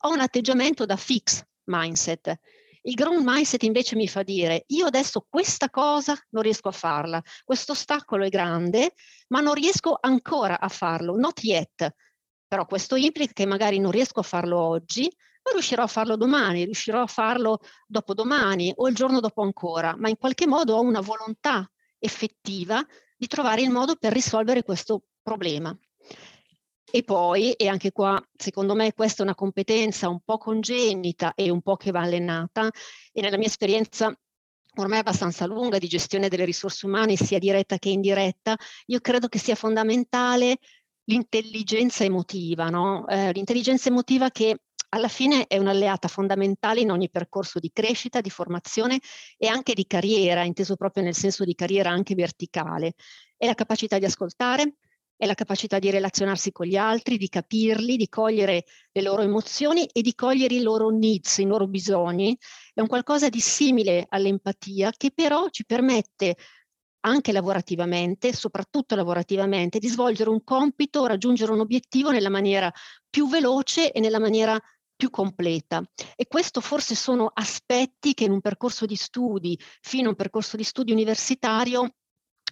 ho 0.00 0.12
un 0.12 0.20
atteggiamento 0.20 0.84
da 0.84 0.96
fix 0.96 1.42
mindset. 1.64 2.38
Il 2.82 2.94
ground 2.94 3.22
mindset 3.24 3.62
invece 3.64 3.96
mi 3.96 4.06
fa 4.06 4.22
dire 4.22 4.64
io 4.68 4.86
adesso 4.86 5.26
questa 5.28 5.70
cosa 5.70 6.16
non 6.30 6.42
riesco 6.42 6.68
a 6.68 6.72
farla, 6.72 7.22
questo 7.44 7.72
ostacolo 7.72 8.24
è 8.24 8.28
grande, 8.28 8.92
ma 9.28 9.40
non 9.40 9.54
riesco 9.54 9.96
ancora 9.98 10.60
a 10.60 10.68
farlo, 10.68 11.16
not 11.16 11.42
yet. 11.42 11.94
Però 12.46 12.64
questo 12.66 12.94
implica 12.94 13.32
che 13.32 13.46
magari 13.46 13.78
non 13.78 13.90
riesco 13.90 14.20
a 14.20 14.22
farlo 14.22 14.60
oggi, 14.60 15.10
ma 15.46 15.52
riuscirò 15.52 15.84
a 15.84 15.86
farlo 15.86 16.16
domani, 16.16 16.64
riuscirò 16.64 17.02
a 17.02 17.06
farlo 17.06 17.60
dopodomani 17.86 18.72
o 18.74 18.88
il 18.88 18.96
giorno 18.96 19.20
dopo 19.20 19.42
ancora, 19.42 19.94
ma 19.96 20.08
in 20.08 20.16
qualche 20.16 20.46
modo 20.46 20.74
ho 20.74 20.80
una 20.80 21.00
volontà 21.00 21.70
effettiva 22.00 22.84
di 23.16 23.28
trovare 23.28 23.62
il 23.62 23.70
modo 23.70 23.94
per 23.94 24.12
risolvere 24.12 24.64
questo 24.64 25.04
problema. 25.22 25.76
E 26.88 27.02
poi, 27.04 27.52
e 27.52 27.68
anche 27.68 27.92
qua, 27.92 28.20
secondo 28.36 28.74
me 28.74 28.92
questa 28.92 29.22
è 29.22 29.24
una 29.24 29.34
competenza 29.34 30.08
un 30.08 30.20
po' 30.24 30.38
congenita 30.38 31.34
e 31.34 31.48
un 31.50 31.62
po' 31.62 31.76
che 31.76 31.92
va 31.92 32.00
allenata, 32.00 32.68
e 33.12 33.20
nella 33.20 33.38
mia 33.38 33.46
esperienza 33.46 34.12
ormai 34.78 34.98
abbastanza 34.98 35.46
lunga 35.46 35.78
di 35.78 35.88
gestione 35.88 36.28
delle 36.28 36.44
risorse 36.44 36.86
umane, 36.86 37.16
sia 37.16 37.38
diretta 37.38 37.78
che 37.78 37.88
indiretta, 37.88 38.56
io 38.86 39.00
credo 39.00 39.28
che 39.28 39.38
sia 39.38 39.54
fondamentale 39.54 40.58
l'intelligenza 41.04 42.04
emotiva, 42.04 42.68
no? 42.68 43.06
eh, 43.06 43.32
l'intelligenza 43.32 43.88
emotiva 43.88 44.30
che 44.30 44.58
alla 44.96 45.08
fine 45.08 45.46
è 45.46 45.58
un'alleata 45.58 46.08
fondamentale 46.08 46.80
in 46.80 46.90
ogni 46.90 47.10
percorso 47.10 47.58
di 47.58 47.70
crescita, 47.70 48.22
di 48.22 48.30
formazione 48.30 48.98
e 49.36 49.46
anche 49.46 49.74
di 49.74 49.86
carriera, 49.86 50.42
inteso 50.42 50.74
proprio 50.74 51.04
nel 51.04 51.14
senso 51.14 51.44
di 51.44 51.54
carriera 51.54 51.90
anche 51.90 52.14
verticale. 52.14 52.94
È 53.36 53.44
la 53.44 53.54
capacità 53.54 53.98
di 53.98 54.06
ascoltare, 54.06 54.76
è 55.14 55.26
la 55.26 55.34
capacità 55.34 55.78
di 55.78 55.90
relazionarsi 55.90 56.50
con 56.50 56.66
gli 56.66 56.76
altri, 56.76 57.18
di 57.18 57.28
capirli, 57.28 57.96
di 57.96 58.08
cogliere 58.08 58.64
le 58.90 59.02
loro 59.02 59.20
emozioni 59.20 59.84
e 59.84 60.00
di 60.00 60.14
cogliere 60.14 60.54
i 60.54 60.62
loro 60.62 60.88
needs, 60.88 61.38
i 61.38 61.44
loro 61.44 61.66
bisogni. 61.66 62.36
È 62.72 62.80
un 62.80 62.86
qualcosa 62.86 63.28
di 63.28 63.40
simile 63.40 64.06
all'empatia 64.08 64.92
che 64.96 65.10
però 65.14 65.48
ci 65.50 65.66
permette 65.66 66.36
anche 67.00 67.32
lavorativamente, 67.32 68.32
soprattutto 68.32 68.96
lavorativamente, 68.96 69.78
di 69.78 69.88
svolgere 69.88 70.30
un 70.30 70.42
compito, 70.42 71.06
raggiungere 71.06 71.52
un 71.52 71.60
obiettivo 71.60 72.10
nella 72.10 72.30
maniera 72.30 72.72
più 73.08 73.28
veloce 73.28 73.92
e 73.92 74.00
nella 74.00 74.18
maniera 74.18 74.60
più 74.96 75.10
completa. 75.10 75.82
E 76.16 76.26
questo 76.26 76.60
forse 76.60 76.94
sono 76.94 77.30
aspetti 77.32 78.14
che 78.14 78.24
in 78.24 78.32
un 78.32 78.40
percorso 78.40 78.86
di 78.86 78.96
studi, 78.96 79.58
fino 79.80 80.06
a 80.06 80.10
un 80.10 80.16
percorso 80.16 80.56
di 80.56 80.64
studi 80.64 80.92
universitario, 80.92 81.94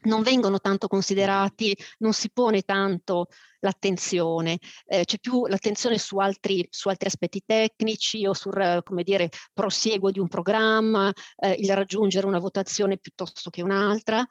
non 0.05 0.23
vengono 0.23 0.59
tanto 0.59 0.89
considerati, 0.89 1.77
non 1.99 2.13
si 2.13 2.31
pone 2.33 2.63
tanto 2.63 3.29
l'attenzione, 3.65 4.59
eh, 4.87 5.05
c'è 5.05 5.19
più 5.19 5.47
l'attenzione 5.47 5.99
su 5.99 6.19
altri, 6.19 6.67
su 6.71 6.89
altri, 6.89 7.09
aspetti 7.09 7.43
tecnici 7.45 8.27
o 8.27 8.35
sul 8.35 8.81
come 8.85 9.03
dire, 9.03 9.31
prosieguo 9.53 10.11
di 10.11 10.21
un 10.21 10.29
programma, 10.29 11.11
eh, 11.37 11.53
il 11.59 11.75
raggiungere 11.75 12.27
una 12.27 12.39
votazione 12.39 12.99
piuttosto 12.99 13.51
che 13.51 13.63
un'altra. 13.63 14.25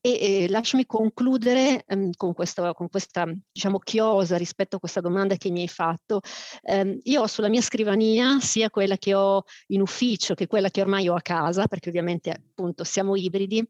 E 0.00 0.44
eh, 0.44 0.48
lasciami 0.48 0.86
concludere 0.86 1.84
ehm, 1.86 2.12
con, 2.16 2.32
questa, 2.32 2.72
con 2.72 2.88
questa 2.88 3.26
diciamo, 3.52 3.78
chiosa 3.78 4.36
rispetto 4.36 4.76
a 4.76 4.78
questa 4.78 5.00
domanda 5.00 5.36
che 5.36 5.50
mi 5.50 5.60
hai 5.60 5.68
fatto. 5.68 6.20
Eh, 6.62 6.98
io 7.02 7.22
ho 7.22 7.26
sulla 7.26 7.48
mia 7.48 7.60
scrivania 7.60 8.38
sia 8.40 8.70
quella 8.70 8.96
che 8.96 9.14
ho 9.14 9.42
in 9.68 9.80
ufficio 9.82 10.34
che 10.34 10.46
quella 10.46 10.70
che 10.70 10.80
ormai 10.80 11.08
ho 11.08 11.14
a 11.14 11.20
casa, 11.20 11.66
perché 11.66 11.88
ovviamente 11.90 12.30
appunto 12.30 12.84
siamo 12.84 13.16
ibridi, 13.16 13.66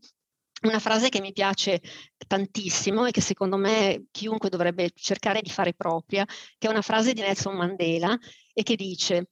una 0.63 0.79
frase 0.79 1.09
che 1.09 1.21
mi 1.21 1.33
piace 1.33 1.81
tantissimo 2.27 3.07
e 3.07 3.11
che 3.11 3.21
secondo 3.21 3.57
me 3.57 4.07
chiunque 4.11 4.49
dovrebbe 4.49 4.91
cercare 4.95 5.41
di 5.41 5.51
fare 5.51 5.75
propria, 5.75 6.25
che 6.25 6.67
è 6.67 6.71
una 6.71 6.83
frase 6.83 7.13
di 7.13 7.21
Nelson 7.21 7.57
Mandela 7.57 8.17
e 8.53 8.63
che 8.63 8.77
dice 8.77 9.31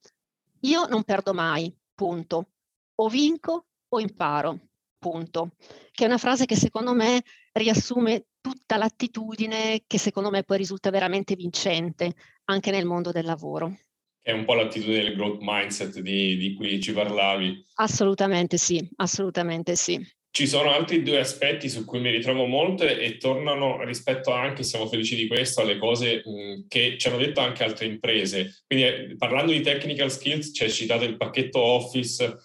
io 0.60 0.86
non 0.86 1.04
perdo 1.04 1.32
mai, 1.34 1.74
punto. 1.94 2.50
O 2.96 3.08
vinco 3.08 3.66
o 3.88 4.00
imparo, 4.00 4.68
punto. 4.98 5.52
Che 5.92 6.04
è 6.04 6.06
una 6.06 6.18
frase 6.18 6.46
che 6.46 6.56
secondo 6.56 6.94
me 6.94 7.22
riassume 7.52 8.26
tutta 8.40 8.76
l'attitudine 8.76 9.82
che 9.86 9.98
secondo 9.98 10.30
me 10.30 10.44
poi 10.44 10.58
risulta 10.58 10.90
veramente 10.90 11.34
vincente 11.34 12.14
anche 12.44 12.70
nel 12.70 12.84
mondo 12.84 13.10
del 13.10 13.24
lavoro. 13.24 13.76
È 14.20 14.32
un 14.32 14.44
po' 14.44 14.54
l'attitudine 14.54 15.02
del 15.02 15.14
growth 15.14 15.38
mindset 15.40 16.00
di, 16.00 16.36
di 16.36 16.54
cui 16.54 16.80
ci 16.80 16.92
parlavi. 16.92 17.64
Assolutamente 17.74 18.56
sì, 18.56 18.88
assolutamente 18.96 19.76
sì. 19.76 20.04
Ci 20.36 20.46
sono 20.46 20.70
altri 20.70 21.02
due 21.02 21.20
aspetti 21.20 21.66
su 21.70 21.86
cui 21.86 21.98
mi 21.98 22.10
ritrovo 22.10 22.44
molto 22.44 22.84
e 22.84 23.16
tornano 23.16 23.82
rispetto 23.82 24.32
anche, 24.32 24.64
siamo 24.64 24.86
felici 24.86 25.16
di 25.16 25.26
questo, 25.26 25.62
alle 25.62 25.78
cose 25.78 26.22
mh, 26.22 26.66
che 26.68 26.96
ci 26.98 27.08
hanno 27.08 27.16
detto 27.16 27.40
anche 27.40 27.64
altre 27.64 27.86
imprese. 27.86 28.62
Quindi 28.66 28.84
eh, 28.84 29.14
parlando 29.16 29.52
di 29.52 29.62
technical 29.62 30.10
skills, 30.10 30.60
hai 30.60 30.70
citato 30.70 31.04
il 31.04 31.16
pacchetto 31.16 31.58
Office, 31.58 32.36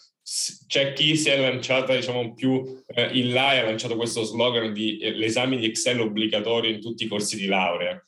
c'è 0.67 0.93
chi 0.93 1.17
si 1.17 1.27
è 1.31 1.38
lanciata 1.38 1.93
diciamo 1.93 2.33
più 2.33 2.81
eh, 2.88 3.10
in 3.12 3.33
là 3.33 3.55
e 3.55 3.57
ha 3.57 3.63
lanciato 3.65 3.98
questo 3.98 4.24
slogan 4.24 4.71
di 4.71 4.98
eh, 5.00 5.12
l'esame 5.12 5.57
di 5.57 5.65
Excel 5.65 6.00
obbligatorio 6.00 6.71
in 6.71 6.79
tutti 6.79 7.03
i 7.03 7.07
corsi 7.07 7.36
di 7.36 7.48
laurea. 7.48 8.01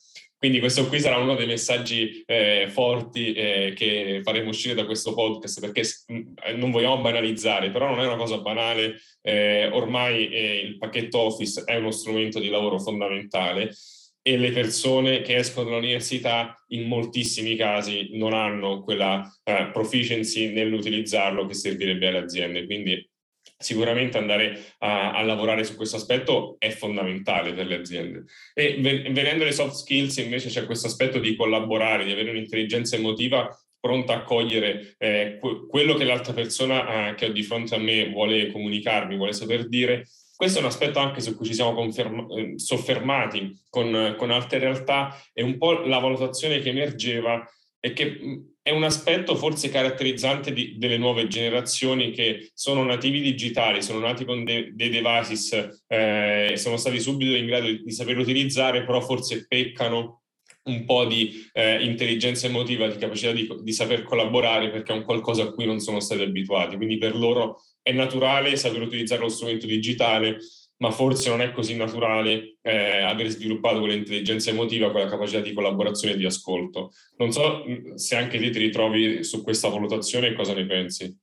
Quindi 0.44 0.60
questo 0.60 0.86
qui 0.88 1.00
sarà 1.00 1.16
uno 1.16 1.36
dei 1.36 1.46
messaggi 1.46 2.22
eh, 2.26 2.68
forti 2.68 3.32
eh, 3.32 3.72
che 3.74 4.20
faremo 4.22 4.50
uscire 4.50 4.74
da 4.74 4.84
questo 4.84 5.14
podcast 5.14 5.58
perché 5.58 5.84
mm, 6.12 6.58
non 6.58 6.70
vogliamo 6.70 7.00
banalizzare, 7.00 7.70
però 7.70 7.88
non 7.88 8.00
è 8.00 8.06
una 8.06 8.16
cosa 8.16 8.36
banale, 8.36 8.96
eh, 9.22 9.68
ormai 9.68 10.28
eh, 10.28 10.56
il 10.58 10.76
pacchetto 10.76 11.18
Office 11.18 11.62
è 11.64 11.76
uno 11.76 11.90
strumento 11.90 12.40
di 12.40 12.50
lavoro 12.50 12.78
fondamentale 12.78 13.74
e 14.20 14.36
le 14.36 14.50
persone 14.52 15.22
che 15.22 15.36
escono 15.36 15.70
dall'università 15.70 16.62
in 16.72 16.88
moltissimi 16.88 17.56
casi 17.56 18.10
non 18.12 18.34
hanno 18.34 18.82
quella 18.82 19.26
uh, 19.44 19.70
proficiency 19.72 20.52
nell'utilizzarlo 20.52 21.46
che 21.46 21.54
servirebbe 21.54 22.08
alle 22.08 22.18
aziende. 22.18 22.66
Quindi 22.66 23.10
sicuramente 23.56 24.18
andare 24.18 24.74
a, 24.78 25.12
a, 25.12 25.22
lavorare 25.22 25.64
su 25.64 25.76
questo 25.76 25.96
aspetto 25.96 26.56
è 26.58 26.70
fondamentale 26.70 27.52
per 27.52 27.66
le 27.66 27.76
aziende. 27.76 28.24
E 28.52 28.76
venendo 28.80 29.42
alle 29.42 29.52
soft 29.52 29.74
skills 29.74 30.16
invece 30.18 30.48
c'è 30.48 30.66
questo 30.66 30.86
aspetto 30.86 31.18
di 31.18 31.36
collaborare, 31.36 32.04
di 32.04 32.12
avere 32.12 32.30
un'intelligenza 32.30 32.96
emotiva 32.96 33.48
pronta 33.78 34.14
a 34.14 34.22
cogliere 34.22 34.94
eh, 34.98 35.38
quello 35.68 35.94
che 35.94 36.04
l'altra 36.04 36.32
persona 36.32 37.10
eh, 37.10 37.14
che 37.16 37.26
ho 37.26 37.32
di 37.32 37.42
fronte 37.42 37.74
a 37.74 37.78
me 37.78 38.08
vuole 38.08 38.50
comunicarmi, 38.50 39.16
vuole 39.16 39.34
saper 39.34 39.68
dire. 39.68 40.06
Questo 40.34 40.58
è 40.58 40.62
un 40.62 40.68
aspetto 40.68 40.98
anche 40.98 41.20
su 41.20 41.36
cui 41.36 41.46
ci 41.46 41.54
siamo 41.54 41.74
conferma- 41.74 42.26
eh, 42.34 42.54
soffermati 42.58 43.60
con, 43.68 44.14
con 44.16 44.30
altre 44.30 44.58
realtà 44.58 45.14
e 45.32 45.42
un 45.42 45.58
po' 45.58 45.84
la 45.84 45.98
valutazione 45.98 46.60
che 46.60 46.70
emergeva 46.70 47.46
è 47.78 47.92
che 47.92 48.18
è 48.66 48.70
un 48.70 48.82
aspetto 48.82 49.36
forse 49.36 49.68
caratterizzante 49.68 50.50
di, 50.50 50.78
delle 50.78 50.96
nuove 50.96 51.26
generazioni 51.26 52.12
che 52.12 52.50
sono 52.54 52.82
nativi 52.82 53.20
digitali, 53.20 53.82
sono 53.82 53.98
nati 53.98 54.24
con 54.24 54.42
de, 54.42 54.70
dei 54.72 54.88
devices, 54.88 55.82
eh, 55.86 56.54
sono 56.56 56.78
stati 56.78 56.98
subito 56.98 57.36
in 57.36 57.44
grado 57.44 57.66
di, 57.66 57.82
di 57.82 57.92
saperlo 57.92 58.22
utilizzare, 58.22 58.86
però 58.86 59.02
forse 59.02 59.46
peccano 59.46 60.22
un 60.62 60.86
po' 60.86 61.04
di 61.04 61.46
eh, 61.52 61.84
intelligenza 61.84 62.46
emotiva, 62.46 62.88
di 62.88 62.96
capacità 62.96 63.32
di, 63.32 63.46
di, 63.60 63.72
saper 63.74 64.02
collaborare 64.02 64.70
perché 64.70 64.94
è 64.94 64.96
un 64.96 65.04
qualcosa 65.04 65.42
a 65.42 65.52
cui 65.52 65.66
non 65.66 65.78
sono 65.78 66.00
stati 66.00 66.22
abituati. 66.22 66.76
Quindi 66.76 66.96
per 66.96 67.14
loro 67.14 67.60
è 67.82 67.92
naturale 67.92 68.56
saper 68.56 68.80
utilizzare 68.80 69.20
lo 69.20 69.28
strumento 69.28 69.66
digitale, 69.66 70.38
ma 70.78 70.90
forse 70.90 71.28
non 71.30 71.40
è 71.40 71.52
così 71.52 71.76
naturale 71.76 72.56
eh, 72.62 73.02
aver 73.02 73.28
sviluppato 73.28 73.78
quell'intelligenza 73.78 74.50
emotiva, 74.50 74.90
quella 74.90 75.08
capacità 75.08 75.40
di 75.40 75.52
collaborazione 75.52 76.14
e 76.14 76.16
di 76.16 76.24
ascolto. 76.24 76.92
Non 77.18 77.32
so 77.32 77.64
mm, 77.66 77.94
se 77.94 78.16
anche 78.16 78.38
te 78.38 78.50
ti 78.50 78.58
ritrovi 78.58 79.22
su 79.24 79.42
questa 79.42 79.68
valutazione 79.68 80.28
e 80.28 80.34
cosa 80.34 80.54
ne 80.54 80.66
pensi. 80.66 81.22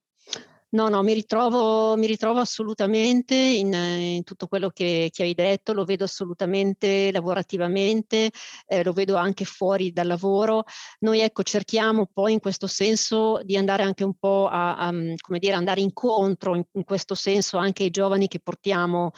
No, 0.73 0.87
no, 0.87 1.03
mi 1.03 1.13
ritrovo, 1.13 1.97
mi 1.97 2.07
ritrovo 2.07 2.39
assolutamente 2.39 3.35
in, 3.35 3.73
in, 3.73 4.23
tutto 4.23 4.47
quello 4.47 4.69
che, 4.69 5.09
che, 5.11 5.23
hai 5.23 5.33
detto, 5.33 5.73
lo 5.73 5.83
vedo 5.83 6.05
assolutamente 6.05 7.11
lavorativamente, 7.11 8.31
eh, 8.67 8.81
lo 8.81 8.93
vedo 8.93 9.17
anche 9.17 9.43
fuori 9.43 9.91
dal 9.91 10.07
lavoro. 10.07 10.63
Noi 10.99 11.19
ecco 11.19 11.43
cerchiamo 11.43 12.07
poi 12.11 12.31
in 12.31 12.39
questo 12.39 12.67
senso 12.67 13.41
di 13.43 13.57
andare 13.57 13.83
anche 13.83 14.05
un 14.05 14.13
po' 14.17 14.47
a, 14.47 14.77
a 14.77 14.93
come 15.19 15.39
dire, 15.39 15.55
andare 15.55 15.81
incontro 15.81 16.55
in, 16.55 16.63
in 16.71 16.85
questo 16.85 17.15
senso 17.15 17.57
anche 17.57 17.83
ai 17.83 17.89
giovani 17.89 18.29
che 18.29 18.39
portiamo 18.39 19.11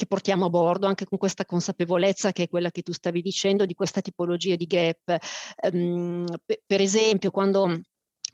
che 0.00 0.06
portiamo 0.06 0.46
a 0.46 0.48
bordo 0.48 0.86
anche 0.86 1.04
con 1.04 1.18
questa 1.18 1.44
consapevolezza 1.44 2.32
che 2.32 2.44
è 2.44 2.48
quella 2.48 2.70
che 2.70 2.80
tu 2.80 2.92
stavi 2.92 3.20
dicendo 3.20 3.66
di 3.66 3.74
questa 3.74 4.00
tipologia 4.00 4.56
di 4.56 4.64
gap. 4.64 5.18
Um, 5.72 6.24
per 6.64 6.80
esempio, 6.80 7.30
quando 7.30 7.82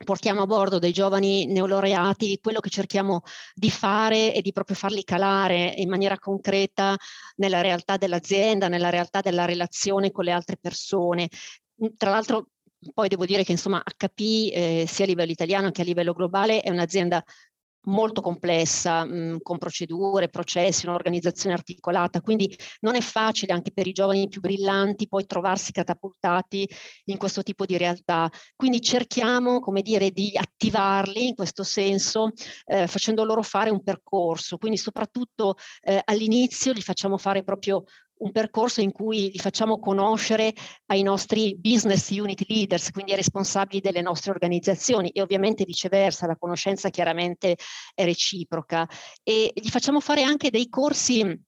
portiamo 0.05 0.43
a 0.43 0.45
bordo 0.45 0.79
dei 0.79 0.93
giovani 0.93 1.45
neolaureati, 1.47 2.39
quello 2.41 2.61
che 2.61 2.69
cerchiamo 2.69 3.23
di 3.53 3.69
fare 3.69 4.31
è 4.31 4.39
di 4.39 4.53
proprio 4.53 4.77
farli 4.77 5.03
calare 5.03 5.73
in 5.75 5.89
maniera 5.89 6.17
concreta 6.17 6.95
nella 7.35 7.59
realtà 7.59 7.97
dell'azienda, 7.97 8.69
nella 8.69 8.89
realtà 8.89 9.19
della 9.19 9.43
relazione 9.43 10.11
con 10.11 10.23
le 10.23 10.31
altre 10.31 10.55
persone. 10.55 11.27
Tra 11.97 12.11
l'altro 12.11 12.47
poi 12.93 13.09
devo 13.09 13.25
dire 13.25 13.43
che 13.43 13.51
insomma 13.51 13.81
HP 13.83 14.19
eh, 14.53 14.85
sia 14.87 15.03
a 15.03 15.07
livello 15.07 15.31
italiano 15.31 15.71
che 15.71 15.81
a 15.81 15.83
livello 15.83 16.13
globale 16.13 16.61
è 16.61 16.69
un'azienda 16.69 17.23
molto 17.87 18.21
complessa, 18.21 19.05
mh, 19.05 19.15
mm, 19.15 19.35
con 19.41 19.57
procedure, 19.57 20.29
processi, 20.29 20.85
un'organizzazione 20.85 21.55
articolata, 21.55 22.21
quindi 22.21 22.55
non 22.81 22.95
è 22.95 23.01
facile 23.01 23.53
anche 23.53 23.71
per 23.71 23.87
i 23.87 23.91
giovani 23.91 24.27
più 24.27 24.41
brillanti 24.41 25.07
poi 25.07 25.25
trovarsi 25.25 25.71
catapultati 25.71 26.69
in 27.05 27.17
questo 27.17 27.43
tipo 27.43 27.65
di 27.65 27.77
realtà. 27.77 28.29
Quindi 28.55 28.81
cerchiamo, 28.81 29.59
come 29.59 29.81
dire, 29.81 30.11
di 30.11 30.31
attivarli 30.35 31.27
in 31.27 31.35
questo 31.35 31.63
senso, 31.63 32.31
eh, 32.65 32.87
facendo 32.87 33.23
loro 33.23 33.41
fare 33.41 33.69
un 33.69 33.83
percorso, 33.83 34.57
quindi 34.57 34.77
soprattutto 34.77 35.55
eh, 35.81 36.01
all'inizio 36.03 36.71
li 36.71 36.81
facciamo 36.81 37.17
fare 37.17 37.43
proprio 37.43 37.83
un 38.19 38.31
percorso 38.31 38.81
in 38.81 38.91
cui 38.91 39.29
li 39.31 39.37
facciamo 39.39 39.79
conoscere 39.79 40.53
ai 40.87 41.03
nostri 41.03 41.55
business 41.57 42.09
unit 42.09 42.43
leaders, 42.47 42.91
quindi 42.91 43.11
ai 43.11 43.17
responsabili 43.17 43.81
delle 43.81 44.01
nostre 44.01 44.31
organizzazioni 44.31 45.09
e 45.09 45.21
ovviamente 45.21 45.65
viceversa, 45.65 46.27
la 46.27 46.37
conoscenza 46.37 46.89
chiaramente 46.89 47.57
è 47.93 48.03
reciproca. 48.03 48.87
E 49.23 49.51
gli 49.53 49.69
facciamo 49.69 49.99
fare 49.99 50.23
anche 50.23 50.49
dei 50.49 50.69
corsi 50.69 51.45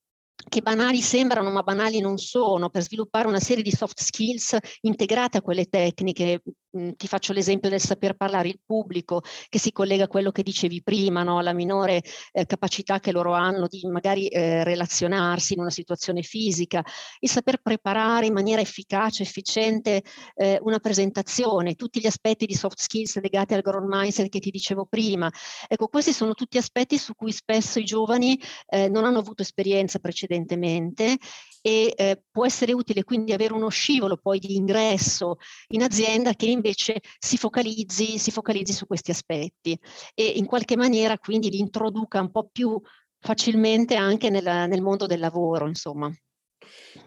che 0.48 0.62
banali 0.62 1.02
sembrano 1.02 1.52
ma 1.52 1.64
banali 1.64 2.00
non 2.00 2.18
sono, 2.18 2.70
per 2.70 2.84
sviluppare 2.84 3.28
una 3.28 3.40
serie 3.40 3.64
di 3.64 3.72
soft 3.72 4.00
skills 4.00 4.58
integrate 4.82 5.38
a 5.38 5.42
quelle 5.42 5.66
tecniche. 5.66 6.42
Mm, 6.78 6.92
ti 6.98 7.08
faccio 7.08 7.34
l'esempio 7.34 7.68
del 7.68 7.82
saper 7.82 8.14
parlare 8.14 8.48
il 8.48 8.60
pubblico, 8.64 9.22
che 9.50 9.58
si 9.58 9.72
collega 9.72 10.04
a 10.04 10.08
quello 10.08 10.32
che 10.32 10.44
dicevi 10.44 10.84
prima, 10.84 11.24
no? 11.24 11.40
alla 11.40 11.52
minore 11.52 12.04
eh, 12.32 12.46
capacità 12.46 13.00
che 13.00 13.12
loro 13.12 13.34
hanno 13.34 13.66
di 13.68 13.82
magari 13.88 14.28
eh, 14.28 14.64
relazionarsi 14.64 15.54
in 15.54 15.62
una 15.62 15.72
situazione 15.72 16.22
fisica, 16.22 16.84
il 17.22 17.30
saper 17.30 17.58
preparare 17.58 18.28
in 18.28 18.34
maniera 18.34 18.62
efficace, 18.62 19.24
efficiente 19.24 20.04
eh, 20.36 20.60
una 20.62 20.78
presentazione, 20.78 21.74
tutti 21.74 22.00
gli 22.00 22.08
aspetti 22.08 22.46
di 22.46 22.54
soft 22.54 22.80
skills 22.80 23.20
legati 23.20 23.56
al 23.56 23.62
growth 23.62 23.88
mindset 23.88 24.30
che 24.30 24.40
ti 24.40 24.52
dicevo 24.52 24.86
prima. 24.86 25.28
Ecco, 25.68 25.88
questi 25.88 26.14
sono 26.14 26.36
tutti 26.36 26.60
aspetti 26.60 27.00
su 27.00 27.16
cui 27.16 27.32
spesso 27.32 27.80
i 27.80 27.84
giovani 27.84 28.40
eh, 28.68 28.90
non 28.90 29.06
hanno 29.06 29.20
avuto 29.20 29.42
esperienza 29.42 29.98
precedente 29.98 30.29
precedentemente 30.30 31.18
e 31.62 31.94
eh, 31.96 32.24
può 32.32 32.46
essere 32.46 32.72
utile 32.72 33.04
quindi 33.04 33.34
avere 33.34 33.54
uno 33.54 33.68
scivolo 33.68 34.16
poi 34.16 34.40
di 34.40 34.56
ingresso 34.56 35.38
in 35.70 35.82
azienda 35.82 36.34
che 36.34 36.46
invece 36.46 37.02
si 37.18 37.38
focalizzi, 37.38 38.18
si 38.18 38.32
focalizzi 38.32 38.72
su 38.72 38.86
questi 38.86 39.12
aspetti 39.12 39.78
e 40.14 40.26
in 40.26 40.46
qualche 40.46 40.78
maniera 40.78 41.18
quindi 41.18 41.50
li 41.50 41.60
introduca 41.60 42.22
un 42.22 42.32
po' 42.32 42.48
più 42.50 42.80
facilmente 43.20 43.96
anche 43.96 44.30
nella, 44.30 44.66
nel 44.66 44.82
mondo 44.82 45.06
del 45.06 45.20
lavoro, 45.20 45.68
insomma. 45.68 46.10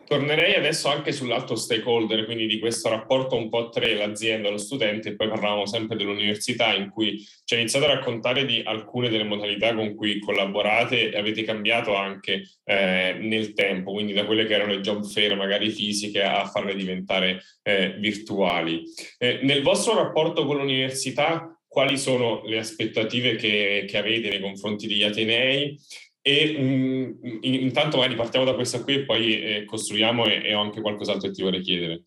Tornerei 0.06 0.54
adesso 0.56 0.88
anche 0.88 1.10
sull'altro 1.10 1.56
stakeholder, 1.56 2.26
quindi 2.26 2.46
di 2.46 2.58
questo 2.58 2.90
rapporto 2.90 3.34
un 3.34 3.48
po' 3.48 3.70
tra 3.70 3.86
l'azienda, 3.94 4.50
lo 4.50 4.58
studente, 4.58 5.08
e 5.10 5.16
poi 5.16 5.28
parlavamo 5.28 5.64
sempre 5.64 5.96
dell'università 5.96 6.74
in 6.74 6.90
cui 6.90 7.18
ci 7.44 7.54
ha 7.54 7.56
iniziato 7.56 7.86
a 7.86 7.94
raccontare 7.94 8.44
di 8.44 8.60
alcune 8.62 9.08
delle 9.08 9.24
modalità 9.24 9.74
con 9.74 9.94
cui 9.94 10.18
collaborate 10.18 11.10
e 11.10 11.18
avete 11.18 11.44
cambiato 11.44 11.94
anche 11.94 12.42
eh, 12.64 13.16
nel 13.20 13.54
tempo, 13.54 13.92
quindi 13.92 14.12
da 14.12 14.26
quelle 14.26 14.44
che 14.44 14.52
erano 14.52 14.72
le 14.72 14.80
job 14.80 15.02
fair 15.04 15.34
magari 15.34 15.70
fisiche 15.70 16.22
a 16.22 16.44
farle 16.46 16.74
diventare 16.74 17.42
eh, 17.62 17.94
virtuali. 17.98 18.82
Eh, 19.16 19.40
nel 19.42 19.62
vostro 19.62 19.94
rapporto 19.94 20.44
con 20.44 20.58
l'università, 20.58 21.58
quali 21.66 21.96
sono 21.96 22.42
le 22.44 22.58
aspettative 22.58 23.36
che, 23.36 23.86
che 23.88 23.96
avete 23.96 24.28
nei 24.28 24.40
confronti 24.40 24.86
degli 24.86 25.04
Atenei 25.04 25.78
e 26.22 26.54
um, 26.56 27.18
intanto 27.42 27.96
magari 27.96 28.14
partiamo 28.14 28.46
da 28.46 28.54
questa 28.54 28.82
qui 28.82 28.94
e 28.94 29.04
poi 29.04 29.42
eh, 29.42 29.64
costruiamo 29.64 30.24
e, 30.26 30.42
e, 30.44 30.54
ho 30.54 30.60
anche 30.60 30.80
qualcos'altro 30.80 31.28
che 31.28 31.34
ti 31.34 31.42
vorrei 31.42 31.60
chiedere. 31.60 32.04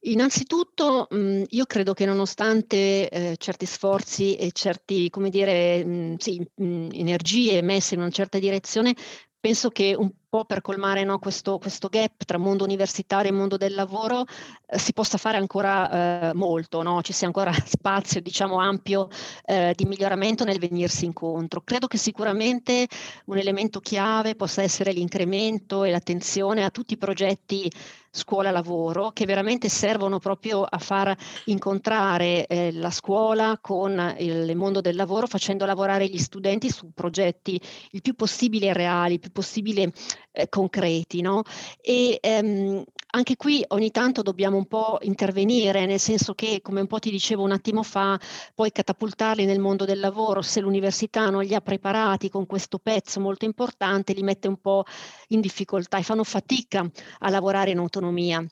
Innanzitutto 0.00 1.06
mh, 1.08 1.44
io 1.48 1.64
credo 1.64 1.94
che 1.94 2.04
nonostante 2.04 3.08
eh, 3.08 3.36
certi 3.38 3.66
sforzi 3.66 4.36
e 4.36 4.50
certi, 4.52 5.08
come 5.10 5.30
dire, 5.30 5.84
mh, 5.84 6.16
sì, 6.16 6.44
energie 6.56 7.62
messe 7.62 7.94
in 7.94 8.00
una 8.00 8.10
certa 8.10 8.38
direzione, 8.38 8.94
penso 9.38 9.70
che 9.70 9.94
un 9.96 10.10
po' 10.28 10.44
per 10.44 10.60
colmare 10.60 11.04
no, 11.04 11.18
questo, 11.18 11.58
questo, 11.58 11.88
gap 11.88 12.24
tra 12.24 12.38
mondo 12.38 12.64
universitario 12.64 13.30
e 13.30 13.34
mondo 13.34 13.56
del 13.56 13.74
lavoro 13.74 14.24
eh, 14.66 14.78
si 14.78 14.92
possa 14.92 15.18
fare 15.18 15.36
ancora 15.36 16.30
eh, 16.30 16.34
molto, 16.34 16.82
no? 16.82 17.00
ci 17.02 17.12
sia 17.12 17.26
ancora 17.26 17.52
spazio 17.64 18.20
diciamo 18.20 18.58
ampio 18.58 19.08
eh, 19.44 19.72
di 19.76 19.84
miglioramento 19.84 20.44
nel 20.44 20.58
venirsi 20.58 21.04
incontro. 21.04 21.62
Credo 21.62 21.86
che 21.86 21.98
sicuramente 21.98 22.86
un 23.26 23.38
elemento 23.38 23.80
chiave 23.80 24.34
possa 24.34 24.62
essere 24.62 24.92
l'incremento 24.92 25.84
e 25.84 25.90
l'attenzione 25.90 26.64
a 26.64 26.70
tutti 26.70 26.94
i 26.94 26.98
progetti 26.98 27.70
scuola-lavoro 28.16 29.10
che 29.10 29.26
veramente 29.26 29.68
servono 29.68 30.18
proprio 30.18 30.62
a 30.62 30.78
far 30.78 31.14
incontrare 31.44 32.46
eh, 32.46 32.72
la 32.72 32.90
scuola 32.90 33.58
con 33.60 34.14
il 34.18 34.56
mondo 34.56 34.80
del 34.80 34.96
lavoro 34.96 35.26
facendo 35.26 35.66
lavorare 35.66 36.08
gli 36.08 36.18
studenti 36.18 36.70
su 36.70 36.92
progetti 36.94 37.60
il 37.90 38.00
più 38.00 38.14
possibile 38.14 38.72
reali, 38.72 39.14
il 39.14 39.20
più 39.20 39.30
possibile 39.30 39.92
eh, 40.32 40.48
concreti. 40.48 41.20
No? 41.20 41.42
E 41.80 42.18
ehm, 42.20 42.84
anche 43.12 43.36
qui 43.36 43.64
ogni 43.68 43.90
tanto 43.90 44.22
dobbiamo 44.22 44.56
un 44.56 44.66
po' 44.66 44.98
intervenire, 45.02 45.86
nel 45.86 46.00
senso 46.00 46.34
che, 46.34 46.60
come 46.62 46.80
un 46.80 46.86
po' 46.86 46.98
ti 46.98 47.10
dicevo 47.10 47.42
un 47.42 47.52
attimo 47.52 47.82
fa, 47.82 48.18
poi 48.54 48.72
catapultarli 48.72 49.44
nel 49.44 49.60
mondo 49.60 49.84
del 49.84 50.00
lavoro, 50.00 50.42
se 50.42 50.60
l'università 50.60 51.30
non 51.30 51.42
li 51.42 51.54
ha 51.54 51.60
preparati 51.60 52.28
con 52.28 52.46
questo 52.46 52.78
pezzo 52.78 53.20
molto 53.20 53.44
importante, 53.44 54.12
li 54.12 54.22
mette 54.22 54.48
un 54.48 54.60
po' 54.60 54.84
in 55.28 55.40
difficoltà 55.40 55.98
e 55.98 56.02
fanno 56.02 56.24
fatica 56.24 56.88
a 57.20 57.30
lavorare 57.30 57.70
in 57.70 57.78
autonomia. 57.78 58.46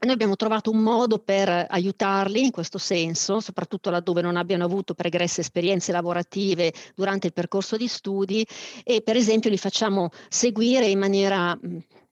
Noi 0.00 0.12
abbiamo 0.12 0.36
trovato 0.36 0.70
un 0.70 0.78
modo 0.78 1.18
per 1.18 1.48
aiutarli 1.48 2.44
in 2.44 2.50
questo 2.50 2.76
senso, 2.76 3.40
soprattutto 3.40 3.88
laddove 3.88 4.20
non 4.20 4.36
abbiano 4.36 4.64
avuto 4.64 4.94
pregresse 4.94 5.40
esperienze 5.40 5.90
lavorative 5.90 6.72
durante 6.94 7.28
il 7.28 7.32
percorso 7.32 7.76
di 7.78 7.88
studi 7.88 8.46
e 8.84 9.00
per 9.00 9.16
esempio 9.16 9.48
li 9.48 9.56
facciamo 9.56 10.10
seguire 10.28 10.86
in 10.86 10.98
maniera 10.98 11.58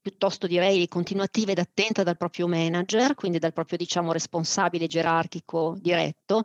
piuttosto 0.04 0.46
direi 0.46 0.86
continuativa 0.86 1.52
ed 1.52 1.58
attenta 1.58 2.02
dal 2.02 2.18
proprio 2.18 2.46
manager, 2.46 3.14
quindi 3.14 3.38
dal 3.38 3.54
proprio 3.54 3.78
diciamo 3.78 4.12
responsabile 4.12 4.86
gerarchico 4.86 5.78
diretto, 5.80 6.42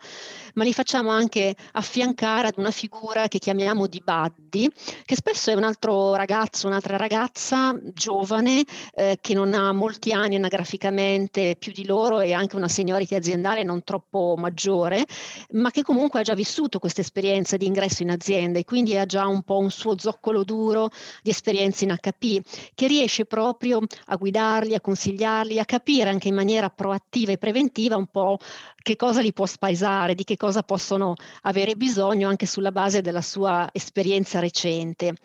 ma 0.54 0.64
li 0.64 0.72
facciamo 0.72 1.10
anche 1.10 1.54
affiancare 1.74 2.48
ad 2.48 2.54
una 2.56 2.72
figura 2.72 3.28
che 3.28 3.38
chiamiamo 3.38 3.88
di 3.88 4.02
buddy, 4.02 4.70
che 5.04 5.16
spesso 5.16 5.52
è 5.52 5.56
un 5.56 5.64
altro 5.64 6.16
ragazzo, 6.16 6.68
un'altra 6.68 6.96
ragazza 6.96 7.78
giovane 7.94 8.64
eh, 8.94 9.18
che 9.20 9.34
non 9.34 9.54
ha 9.54 9.74
molti 9.74 10.14
anni 10.14 10.38
anagraficamente 10.38 11.58
più 11.60 11.74
di 11.74 11.86
loro 11.86 12.22
e 12.22 12.32
anche 12.32 12.56
una 12.56 12.70
seniority 12.70 13.16
aziendale 13.16 13.64
non 13.64 13.84
troppo 13.84 14.36
maggiore, 14.38 15.06
ma 15.50 15.70
che 15.70 15.82
comunque 15.82 16.22
ha 16.22 16.24
già 16.24 16.34
vissuto 16.34 16.80
questa 16.80 17.02
esperienza 17.02 17.58
di 17.58 17.66
ingresso 17.66 18.04
in 18.04 18.12
azienda 18.12 18.58
e 18.58 18.64
quindi 18.64 18.98
ha 18.98 19.06
già 19.06 19.28
un 19.28 19.42
po' 19.42 19.58
un 19.58 19.70
suo 19.70 19.98
zoccolo 20.00 20.46
duro 20.46 20.92
di 21.22 21.32
esperienze 21.32 21.84
in 21.84 21.94
HP, 22.00 22.40
che 22.74 22.88
riesce 22.88 23.26
proprio 23.26 23.48
proprio 23.50 23.82
a 24.06 24.16
guidarli, 24.16 24.76
a 24.76 24.82
consigliarli, 24.82 25.60
a 25.60 25.66
capire 25.66 26.10
anche 26.10 26.28
in 26.28 26.36
maniera 26.36 26.70
proattiva 26.70 27.32
e 27.32 27.38
preventiva 27.38 27.96
un 27.96 28.08
po' 28.08 28.38
che 28.82 28.96
cosa 28.96 29.22
li 29.22 29.34
può 29.34 29.46
spaesare, 29.46 30.14
di 30.14 30.24
che 30.24 30.38
cosa 30.38 30.62
possono 30.62 31.16
avere 31.42 31.76
bisogno 31.76 32.30
anche 32.30 32.46
sulla 32.46 32.72
base 32.72 33.02
della 33.02 33.22
sua 33.22 33.68
esperienza 33.72 34.40
recente. 34.40 35.16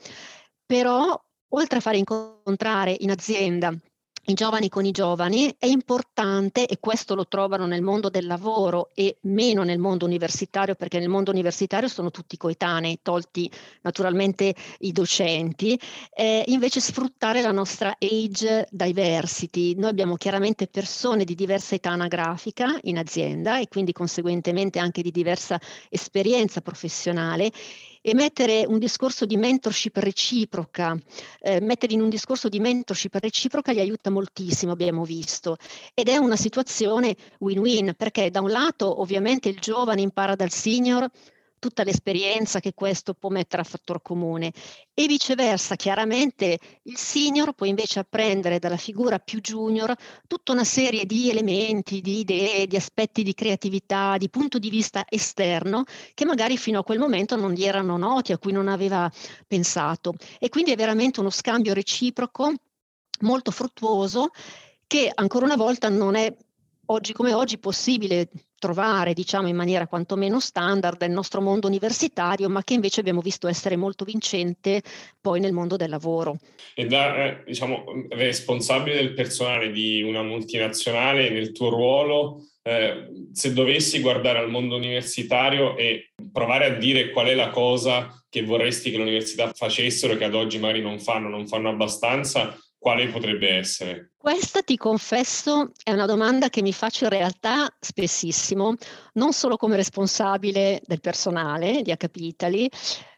Però, 0.65 1.21
oltre 1.49 1.79
a 1.79 1.81
fare 1.81 1.99
incontrare 1.99 2.97
in 2.99 3.11
azienda 3.11 3.77
i 4.27 4.35
giovani 4.35 4.69
con 4.69 4.85
i 4.87 4.91
giovani, 4.91 5.55
è 5.59 5.67
importante, 5.67 6.67
e 6.67 6.79
questo 6.81 7.15
lo 7.15 7.27
trovano 7.27 7.67
nel 7.67 7.83
mondo 7.83 8.09
del 8.09 8.27
lavoro 8.27 8.91
e 8.95 9.19
meno 9.23 9.65
nel 9.65 9.79
mondo 9.79 10.07
universitario, 10.07 10.75
perché 10.75 10.99
nel 10.99 11.09
mondo 11.09 11.31
universitario 11.31 11.89
sono 11.89 12.11
tutti 12.11 12.37
coetanei, 12.37 13.01
tolti 13.03 13.51
naturalmente 13.83 14.55
i 14.81 14.93
docenti, 14.93 15.79
eh, 16.15 16.45
invece 16.47 16.81
sfruttare 16.81 17.43
la 17.43 17.53
nostra 17.53 17.97
age 17.99 18.67
diversity. 18.71 19.75
Noi 19.75 19.91
abbiamo 19.91 20.17
chiaramente 20.17 20.69
persone 20.69 21.25
di 21.25 21.35
diversa 21.35 21.75
età 21.75 21.91
anagrafica 21.91 22.79
in 22.85 22.99
azienda 22.99 23.59
e 23.59 23.69
quindi 23.69 23.93
conseguentemente 23.93 24.79
anche 24.79 25.03
di 25.03 25.11
diversa 25.11 25.61
esperienza 25.91 26.63
professionale 26.63 27.53
e 28.07 28.15
mettere 28.15 28.67
un 28.69 28.79
discorso 28.79 29.25
di 29.25 29.39
mentorship 29.39 29.97
reciproca, 29.97 30.95
eh, 31.41 31.63
mettere 31.63 31.95
in 31.95 32.03
un 32.03 32.11
discorso 32.11 32.51
di 32.51 32.61
mentorship 32.61 33.15
reciproca 33.15 33.73
gli 33.73 33.81
aiuta 33.81 34.11
moltissimo, 34.11 34.73
abbiamo 34.73 35.05
visto. 35.05 35.57
Ed 35.95 36.11
è 36.11 36.19
una 36.19 36.37
situazione 36.37 37.17
win-win 37.39 37.95
perché 37.97 38.31
da 38.31 38.43
un 38.43 38.51
lato 38.51 39.01
ovviamente 39.01 39.49
il 39.49 39.59
giovane 39.59 40.03
impara 40.03 40.35
dal 40.35 40.51
senior 40.51 41.09
tutta 41.65 41.83
l'esperienza 41.83 42.61
che 42.61 42.75
questo 42.75 43.15
può 43.15 43.31
mettere 43.31 43.63
a 43.63 43.65
fattor 43.65 44.03
comune 44.03 44.53
e 44.93 45.07
viceversa, 45.07 45.77
chiaramente 45.77 46.59
il 46.83 46.99
senior 46.99 47.55
può 47.55 47.65
invece 47.65 48.01
apprendere 48.01 48.59
dalla 48.59 48.77
figura 48.77 49.19
più 49.19 49.41
junior 49.41 49.97
tutta 50.27 50.53
una 50.53 50.65
serie 50.65 51.07
di 51.07 51.31
elementi, 51.31 52.03
di 52.03 52.19
idee, 52.19 52.67
di 52.67 52.77
aspetti 52.77 53.23
di 53.23 53.33
creatività, 53.33 54.19
di 54.19 54.29
punto 54.29 54.59
di 54.59 54.69
vista 54.69 55.07
esterno 55.09 55.85
che 56.13 56.27
magari 56.27 56.59
fino 56.59 56.81
a 56.81 56.85
quel 56.85 56.99
momento 56.99 57.35
non 57.35 57.53
gli 57.53 57.65
erano 57.65 57.97
noti, 57.97 58.33
a 58.33 58.39
cui 58.39 58.53
non 58.53 58.69
aveva 58.69 59.11
pensato. 59.47 60.13
E 60.39 60.51
quindi 60.51 60.73
è 60.73 60.77
veramente 60.77 61.21
uno 61.21 61.31
scambio 61.31 61.73
reciproco 61.73 62.53
molto 63.21 63.51
fruttuoso 63.51 64.33
che 64.87 65.11
ancora 65.15 65.47
una 65.47 65.57
volta 65.57 65.89
non 65.89 66.15
è 66.15 66.31
oggi 66.87 67.13
come 67.13 67.33
oggi 67.33 67.59
possibile 67.59 68.29
trovare, 68.59 69.13
diciamo, 69.13 69.47
in 69.47 69.57
maniera 69.57 69.87
quantomeno 69.87 70.41
standard 70.41 71.01
nel 71.03 71.11
nostro 71.11 71.43
mondo 71.43 71.67
universitario, 71.67 72.49
ma 72.49 72.65
che 72.65 72.73
invece 72.73 73.01
abbiamo 73.01 73.21
visto 73.21 73.47
essere 73.47 73.77
molto 73.77 74.07
vincente 74.07 74.83
poi 75.21 75.39
nel 75.39 75.53
mondo 75.53 75.77
del 75.77 75.91
lavoro. 75.91 76.39
E 76.75 76.87
da, 76.87 77.25
eh, 77.25 77.43
diciamo, 77.45 77.85
responsabile 78.09 78.97
del 78.97 79.13
personale 79.13 79.71
di 79.71 80.01
una 80.03 80.23
multinazionale 80.23 81.29
nel 81.29 81.53
tuo 81.53 81.69
ruolo, 81.69 82.43
eh, 82.63 83.09
se 83.33 83.53
dovessi 83.53 84.01
guardare 84.01 84.39
al 84.39 84.49
mondo 84.49 84.77
universitario 84.77 85.77
e 85.77 86.13
provare 86.33 86.65
a 86.65 86.75
dire 86.79 87.11
qual 87.11 87.27
è 87.27 87.35
la 87.35 87.51
cosa 87.51 88.25
che 88.31 88.43
vorresti 88.43 88.91
che 88.91 88.97
l'università 88.97 89.53
facessero 89.53 90.17
che 90.17 90.25
ad 90.25 90.35
oggi 90.35 90.59
magari 90.59 90.81
non 90.81 90.99
fanno, 90.99 91.29
non 91.29 91.47
fanno 91.47 91.69
abbastanza, 91.69 92.59
quale 92.85 93.09
potrebbe 93.09 93.49
essere? 93.49 94.11
Questa, 94.15 94.61
ti 94.61 94.77
confesso, 94.77 95.71
è 95.83 95.91
una 95.91 96.05
domanda 96.05 96.51
che 96.51 96.61
mi 96.61 96.75
faccio 96.75 97.05
in 97.05 97.11
realtà 97.11 97.75
spessissimo, 97.81 98.75
non 99.15 99.33
solo 99.33 99.57
come 99.57 99.77
responsabile 99.77 100.83
del 100.85 101.01
personale 101.01 101.81
di 101.81 101.97
HP 101.97 102.17
Italy, 102.17 102.69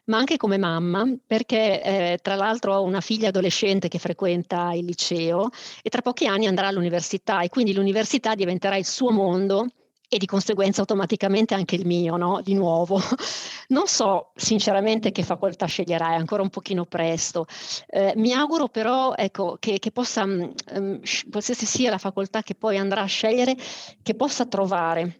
ma 0.05 0.19
anche 0.19 0.37
come 0.37 0.57
mamma, 0.57 1.05
perché 1.27 1.83
eh, 1.83 2.19
tra 2.21 2.35
l'altro 2.35 2.75
ho 2.75 2.83
una 2.83 3.01
figlia 3.01 3.27
adolescente 3.27 3.89
che 3.89 3.99
frequenta 3.99 4.71
il 4.71 4.85
liceo 4.85 5.49
e 5.81 5.89
tra 5.89 6.01
pochi 6.01 6.27
anni 6.27 6.47
andrà 6.47 6.67
all'università 6.67 7.41
e 7.41 7.49
quindi 7.49 7.73
l'università 7.73 8.35
diventerà 8.35 8.77
il 8.77 8.85
suo 8.85 9.11
mondo 9.11 9.67
e 10.09 10.17
di 10.17 10.25
conseguenza 10.25 10.81
automaticamente 10.81 11.53
anche 11.53 11.75
il 11.75 11.85
mio, 11.85 12.15
no? 12.15 12.41
Di 12.41 12.53
nuovo. 12.53 12.99
Non 13.69 13.87
so 13.87 14.31
sinceramente 14.33 15.11
che 15.11 15.23
facoltà 15.23 15.65
sceglierai, 15.65 16.13
è 16.13 16.17
ancora 16.17 16.41
un 16.41 16.49
pochino 16.49 16.85
presto. 16.85 17.45
Eh, 17.87 18.13
mi 18.15 18.31
auguro 18.31 18.69
però 18.69 19.13
ecco, 19.13 19.57
che, 19.59 19.77
che 19.77 19.91
possa, 19.91 20.23
um, 20.23 21.01
qualsiasi 21.29 21.65
sia 21.65 21.89
la 21.89 21.97
facoltà 21.97 22.43
che 22.43 22.55
poi 22.55 22.77
andrà 22.77 23.01
a 23.01 23.07
scegliere, 23.07 23.57
che 24.01 24.15
possa 24.15 24.45
trovare 24.45 25.19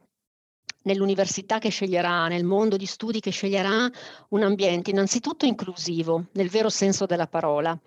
nell'università 0.84 1.60
che 1.60 1.68
sceglierà, 1.68 2.30
nel 2.30 2.46
mondo 2.46 2.78
di 2.78 2.86
studi 2.86 3.20
che 3.20 3.32
sceglierà, 3.32 3.92
un 4.30 4.44
ambiente 4.44 4.92
innanzitutto 4.92 5.46
inclusivo, 5.46 6.28
nel 6.32 6.50
vero 6.50 6.70
senso 6.70 7.06
della 7.06 7.28
parola 7.28 7.78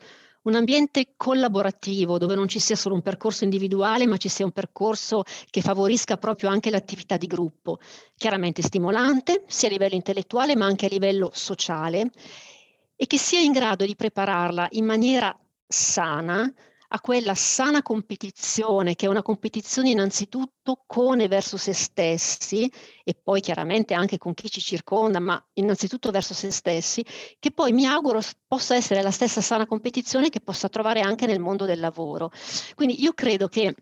un 0.43 0.55
ambiente 0.55 1.13
collaborativo 1.17 2.17
dove 2.17 2.35
non 2.35 2.49
ci 2.49 2.61
sia 2.61 2.77
solo 2.77 2.95
un 2.95 3.03
percorso 3.03 3.45
individuale, 3.45 4.07
ma 4.07 4.17
ci 4.17 4.29
sia 4.29 4.45
un 4.45 4.53
percorso 4.53 5.25
che 5.51 5.61
favorisca 5.61 6.17
proprio 6.17 6.49
anche 6.49 6.71
l'attività 6.71 7.17
di 7.17 7.27
gruppo, 7.27 7.79
chiaramente 8.17 8.63
stimolante 8.63 9.45
sia 9.47 9.69
a 9.69 9.73
livello 9.73 9.95
intellettuale 9.95 10.57
ma 10.57 10.65
anche 10.67 10.87
a 10.87 10.89
livello 10.89 11.31
sociale 11.35 12.11
e 12.97 13.07
che 13.07 13.19
sia 13.19 13.41
in 13.41 13.53
grado 13.53 13.85
di 13.85 13.97
prepararla 13.97 14.69
in 14.73 14.85
maniera 14.85 15.37
sana 15.67 16.53
a 16.93 17.01
quella 17.01 17.35
sana 17.35 17.83
competizione, 17.83 18.95
che 18.97 19.07
è 19.07 19.09
una 19.09 19.23
competizione 19.23 19.91
innanzitutto 19.91 20.83
con 20.87 21.21
e 21.21 21.29
verso 21.29 21.57
se 21.57 21.73
stessi 21.73 22.71
e 23.05 23.15
poi 23.15 23.41
chiaramente 23.41 23.95
anche 23.95 24.19
con 24.19 24.35
chi 24.35 24.51
ci 24.51 24.61
circonda, 24.61 25.21
ma 25.21 25.43
innanzitutto 25.55 26.11
verso 26.11 26.35
se 26.35 26.51
stessi, 26.51 27.05
che 27.39 27.53
poi 27.53 27.73
mi 27.73 27.87
auguro 27.87 28.21
possa 28.47 28.75
essere 28.75 29.03
la 29.03 29.13
stessa 29.13 29.41
sana 29.41 29.67
competizione 29.67 30.31
che 30.31 30.41
possa 30.41 30.69
trovare 30.69 31.01
anche 31.01 31.27
nel 31.27 31.39
mondo 31.39 31.65
del 31.65 31.79
lavoro. 31.79 32.33
Quindi 32.75 33.03
io 33.03 33.13
credo 33.13 33.49
che 33.49 33.75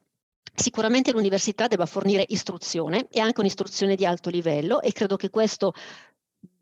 Sicuramente 0.59 1.13
l'università 1.13 1.69
debba 1.69 1.87
fornire 1.87 2.25
istruzione 2.27 3.07
e 3.11 3.21
anche 3.21 3.39
un'istruzione 3.39 3.95
di 3.95 4.05
alto 4.05 4.29
livello 4.29 4.81
e 4.81 4.91
credo 4.91 5.15
che 5.15 5.31
questo 5.31 5.73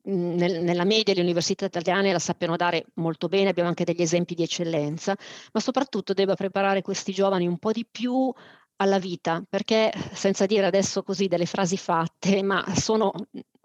nel, 0.06 0.62
nella 0.62 0.84
media 0.84 1.14
le 1.14 1.20
università 1.20 1.66
italiane 1.66 2.12
la 2.12 2.18
sappiano 2.18 2.56
dare 2.56 2.86
molto 2.94 3.28
bene, 3.28 3.50
abbiamo 3.50 3.68
anche 3.68 3.84
degli 3.84 4.02
esempi 4.02 4.34
di 4.34 4.42
eccellenza, 4.42 5.16
ma 5.52 5.60
soprattutto 5.60 6.12
debba 6.12 6.34
preparare 6.34 6.82
questi 6.82 7.12
giovani 7.12 7.46
un 7.46 7.58
po' 7.58 7.72
di 7.72 7.86
più 7.90 8.32
alla 8.76 8.98
vita, 8.98 9.42
perché 9.48 9.92
senza 10.12 10.46
dire 10.46 10.66
adesso 10.66 11.02
così 11.02 11.28
delle 11.28 11.46
frasi 11.46 11.76
fatte, 11.76 12.42
ma 12.42 12.64
sono 12.74 13.12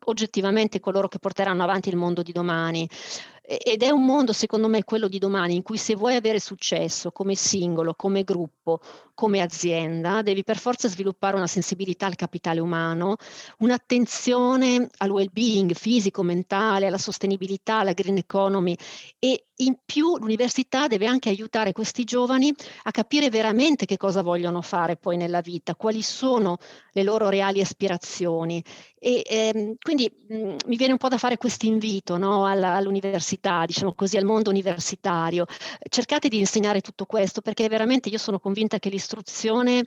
oggettivamente 0.05 0.79
coloro 0.79 1.07
che 1.07 1.19
porteranno 1.19 1.63
avanti 1.63 1.89
il 1.89 1.97
mondo 1.97 2.21
di 2.23 2.31
domani. 2.31 2.87
Ed 3.57 3.83
è 3.83 3.89
un 3.89 4.05
mondo, 4.05 4.31
secondo 4.31 4.69
me, 4.69 4.85
quello 4.85 5.09
di 5.09 5.19
domani, 5.19 5.55
in 5.55 5.61
cui 5.61 5.77
se 5.77 5.93
vuoi 5.95 6.15
avere 6.15 6.39
successo 6.39 7.11
come 7.11 7.35
singolo, 7.35 7.95
come 7.95 8.23
gruppo, 8.23 8.79
come 9.13 9.41
azienda, 9.41 10.21
devi 10.21 10.45
per 10.45 10.57
forza 10.57 10.87
sviluppare 10.87 11.35
una 11.35 11.47
sensibilità 11.47 12.05
al 12.05 12.15
capitale 12.15 12.61
umano, 12.61 13.17
un'attenzione 13.57 14.89
al 14.99 15.09
well-being 15.09 15.73
fisico, 15.73 16.23
mentale, 16.23 16.87
alla 16.87 16.97
sostenibilità, 16.97 17.79
alla 17.79 17.91
green 17.91 18.15
economy 18.15 18.73
e 19.19 19.47
in 19.63 19.77
più 19.85 20.17
l'università 20.17 20.87
deve 20.87 21.05
anche 21.05 21.29
aiutare 21.29 21.71
questi 21.71 22.03
giovani 22.03 22.53
a 22.83 22.91
capire 22.91 23.29
veramente 23.29 23.85
che 23.85 23.97
cosa 23.97 24.21
vogliono 24.21 24.61
fare 24.61 24.97
poi 24.97 25.17
nella 25.17 25.41
vita, 25.41 25.75
quali 25.75 26.01
sono 26.01 26.57
le 26.91 27.03
loro 27.03 27.29
reali 27.29 27.61
aspirazioni. 27.61 28.63
E 28.99 29.23
ehm, 29.25 29.75
quindi 29.81 30.11
mh, 30.27 30.35
mm, 30.35 30.55
mi 30.67 30.75
viene 30.75 30.93
un 30.93 30.97
po' 30.97 31.07
da 31.07 31.17
fare 31.17 31.37
questo 31.37 31.65
invito 31.65 32.17
no, 32.17 32.45
alla, 32.45 32.75
all'università, 32.75 33.65
diciamo 33.65 33.93
così, 33.93 34.17
al 34.17 34.25
mondo 34.25 34.49
universitario. 34.49 35.45
Cercate 35.89 36.27
di 36.27 36.39
insegnare 36.39 36.81
tutto 36.81 37.05
questo 37.05 37.41
perché 37.41 37.67
veramente 37.67 38.09
io 38.09 38.17
sono 38.17 38.39
convinta 38.39 38.79
che 38.79 38.89
l'istruzione 38.89 39.83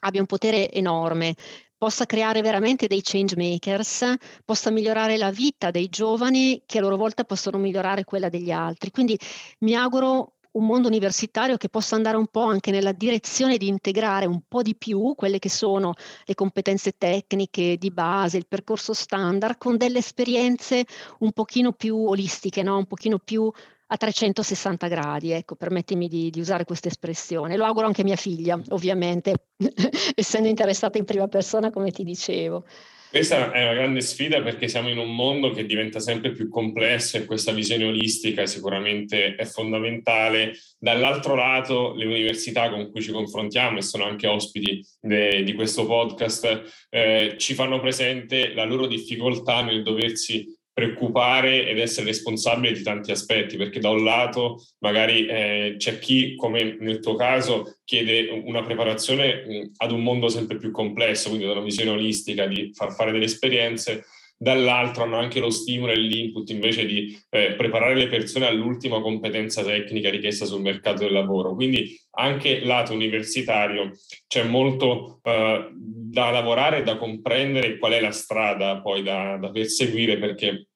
abbia 0.00 0.20
un 0.20 0.26
potere 0.26 0.70
enorme, 0.70 1.34
possa 1.78 2.06
creare 2.06 2.40
veramente 2.42 2.86
dei 2.86 3.02
change 3.02 3.36
makers, 3.36 4.14
possa 4.44 4.70
migliorare 4.70 5.16
la 5.16 5.30
vita 5.30 5.70
dei 5.70 5.88
giovani 5.88 6.62
che 6.66 6.78
a 6.78 6.80
loro 6.80 6.96
volta 6.96 7.24
possono 7.24 7.58
migliorare 7.58 8.04
quella 8.04 8.28
degli 8.28 8.50
altri. 8.50 8.90
Quindi 8.90 9.18
mi 9.60 9.74
auguro 9.74 10.36
un 10.56 10.64
mondo 10.64 10.88
universitario 10.88 11.56
che 11.58 11.68
possa 11.68 11.96
andare 11.96 12.16
un 12.16 12.28
po' 12.28 12.44
anche 12.44 12.70
nella 12.70 12.92
direzione 12.92 13.58
di 13.58 13.68
integrare 13.68 14.26
un 14.26 14.40
po' 14.48 14.62
di 14.62 14.74
più 14.74 15.14
quelle 15.14 15.38
che 15.38 15.50
sono 15.50 15.92
le 16.24 16.34
competenze 16.34 16.92
tecniche 16.96 17.76
di 17.76 17.90
base, 17.90 18.38
il 18.38 18.46
percorso 18.46 18.94
standard, 18.94 19.58
con 19.58 19.76
delle 19.76 19.98
esperienze 19.98 20.84
un 21.18 21.32
pochino 21.32 21.72
più 21.72 21.96
olistiche, 21.96 22.62
no? 22.62 22.78
un 22.78 22.86
pochino 22.86 23.18
più 23.18 23.50
a 23.88 23.96
360 23.96 24.88
gradi, 24.88 25.30
ecco, 25.30 25.54
permettimi 25.54 26.08
di, 26.08 26.30
di 26.30 26.40
usare 26.40 26.64
questa 26.64 26.88
espressione. 26.88 27.56
Lo 27.56 27.64
auguro 27.64 27.86
anche 27.86 28.00
a 28.00 28.04
mia 28.04 28.16
figlia, 28.16 28.60
ovviamente, 28.70 29.34
essendo 30.14 30.48
interessata 30.48 30.98
in 30.98 31.04
prima 31.04 31.28
persona, 31.28 31.70
come 31.70 31.90
ti 31.90 32.02
dicevo. 32.02 32.64
Questa 33.08 33.52
è 33.52 33.62
una 33.62 33.74
grande 33.74 34.00
sfida 34.00 34.42
perché 34.42 34.66
siamo 34.66 34.90
in 34.90 34.98
un 34.98 35.14
mondo 35.14 35.50
che 35.50 35.64
diventa 35.64 36.00
sempre 36.00 36.32
più 36.32 36.48
complesso 36.48 37.16
e 37.16 37.24
questa 37.24 37.52
visione 37.52 37.84
olistica 37.84 38.44
sicuramente 38.46 39.36
è 39.36 39.44
fondamentale. 39.44 40.54
Dall'altro 40.78 41.34
lato, 41.34 41.94
le 41.94 42.04
università 42.04 42.68
con 42.68 42.90
cui 42.90 43.00
ci 43.00 43.12
confrontiamo 43.12 43.78
e 43.78 43.82
sono 43.82 44.04
anche 44.04 44.26
ospiti 44.26 44.84
de, 45.00 45.44
di 45.44 45.54
questo 45.54 45.86
podcast 45.86 46.88
eh, 46.90 47.36
ci 47.38 47.54
fanno 47.54 47.80
presente 47.80 48.52
la 48.52 48.64
loro 48.64 48.86
difficoltà 48.86 49.62
nel 49.62 49.82
doversi 49.82 50.55
preoccupare 50.76 51.66
ed 51.66 51.78
essere 51.78 52.04
responsabile 52.04 52.74
di 52.74 52.82
tanti 52.82 53.10
aspetti, 53.10 53.56
perché 53.56 53.80
da 53.80 53.88
un 53.88 54.04
lato 54.04 54.62
magari 54.80 55.24
eh, 55.24 55.76
c'è 55.78 55.98
chi, 55.98 56.34
come 56.34 56.76
nel 56.78 57.00
tuo 57.00 57.14
caso, 57.14 57.78
chiede 57.82 58.28
una 58.44 58.62
preparazione 58.62 59.46
mh, 59.46 59.70
ad 59.78 59.90
un 59.90 60.02
mondo 60.02 60.28
sempre 60.28 60.58
più 60.58 60.70
complesso, 60.72 61.30
quindi 61.30 61.46
da 61.46 61.52
una 61.52 61.62
visione 61.62 61.92
olistica 61.92 62.46
di 62.46 62.72
far 62.74 62.92
fare 62.92 63.10
delle 63.10 63.24
esperienze, 63.24 64.04
dall'altro 64.38 65.04
hanno 65.04 65.16
anche 65.16 65.40
lo 65.40 65.50
stimolo 65.50 65.92
e 65.92 65.96
l'input 65.96 66.48
invece 66.50 66.84
di 66.84 67.18
eh, 67.30 67.54
preparare 67.54 67.94
le 67.94 68.08
persone 68.08 68.46
all'ultima 68.46 69.00
competenza 69.00 69.62
tecnica 69.64 70.10
richiesta 70.10 70.44
sul 70.44 70.60
mercato 70.60 71.04
del 71.04 71.12
lavoro. 71.12 71.54
Quindi 71.54 71.98
anche 72.18 72.64
lato 72.64 72.92
universitario 72.92 73.92
c'è 74.26 74.44
molto 74.44 75.20
eh, 75.22 75.70
da 75.72 76.30
lavorare 76.30 76.82
da 76.82 76.96
comprendere 76.96 77.78
qual 77.78 77.92
è 77.92 78.00
la 78.00 78.12
strada 78.12 78.80
poi 78.80 79.02
da, 79.02 79.36
da 79.36 79.50
perseguire 79.50 80.18
perché 80.18 80.68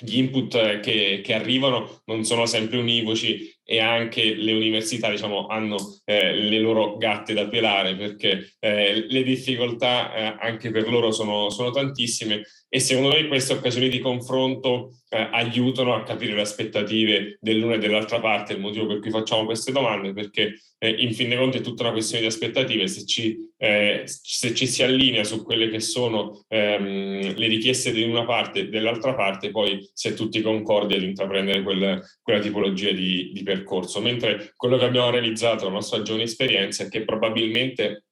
gli 0.00 0.18
input 0.18 0.80
che, 0.80 1.20
che, 1.22 1.34
arrivano 1.34 2.02
non 2.06 2.24
sono 2.24 2.46
sempre 2.46 2.78
univoci 2.78 3.52
e 3.70 3.80
anche 3.80 4.34
le 4.34 4.52
università 4.52 5.10
diciamo, 5.10 5.46
hanno 5.46 5.76
eh, 6.06 6.32
le 6.32 6.58
loro 6.58 6.96
gatte 6.96 7.34
da 7.34 7.46
pelare 7.48 7.96
perché 7.96 8.54
eh, 8.60 9.04
le 9.06 9.22
difficoltà 9.22 10.14
eh, 10.14 10.36
anche 10.40 10.70
per 10.70 10.88
loro 10.88 11.10
sono, 11.10 11.50
sono, 11.50 11.70
tantissime 11.70 12.44
e 12.66 12.80
secondo 12.80 13.10
me 13.10 13.26
queste 13.28 13.52
occasioni 13.52 13.90
di 13.90 13.98
confronto 13.98 14.94
eh, 15.10 15.28
aiutano 15.32 15.94
a 15.94 16.02
capire 16.02 16.34
le 16.34 16.40
aspettative 16.40 17.36
dell'una 17.42 17.74
e 17.74 17.78
dell'altra 17.78 18.20
parte, 18.20 18.54
il 18.54 18.60
motivo 18.60 18.86
per 18.86 19.00
cui 19.00 19.10
facciamo 19.10 19.44
queste 19.44 19.70
domande 19.70 20.14
perché 20.14 20.54
eh, 20.78 20.90
in 20.90 21.12
fin 21.12 21.28
dei 21.28 21.38
conti 21.38 21.58
è 21.58 21.60
tutta 21.60 21.82
una 21.82 21.92
questione 21.92 22.22
di 22.22 22.28
aspettative, 22.28 22.86
se 22.86 23.04
ci, 23.04 23.36
eh, 23.56 24.02
se 24.04 24.54
ci 24.54 24.66
si 24.66 24.82
allinea 24.82 25.24
su 25.24 25.42
quelle 25.42 25.68
che 25.68 25.80
sono 25.80 26.44
ehm, 26.48 27.34
le 27.36 27.46
richieste 27.48 27.92
di 27.92 28.02
una 28.02 28.24
parte 28.24 28.60
e 28.60 28.68
dell'altra 28.68 29.14
parte, 29.14 29.50
poi 29.50 29.88
si 29.92 30.08
è 30.08 30.14
tutti 30.14 30.40
concordi 30.40 30.94
ad 30.94 31.02
intraprendere 31.02 31.62
quel, 31.62 32.02
quella 32.22 32.40
tipologia 32.40 32.92
di, 32.92 33.30
di 33.32 33.42
percorso, 33.42 33.57
mentre 34.00 34.52
quello 34.56 34.76
che 34.76 34.84
abbiamo 34.84 35.10
realizzato, 35.10 35.64
la 35.64 35.72
nostra 35.72 36.02
giovane 36.02 36.24
esperienza, 36.24 36.84
è 36.84 36.88
che 36.88 37.04
probabilmente 37.04 38.04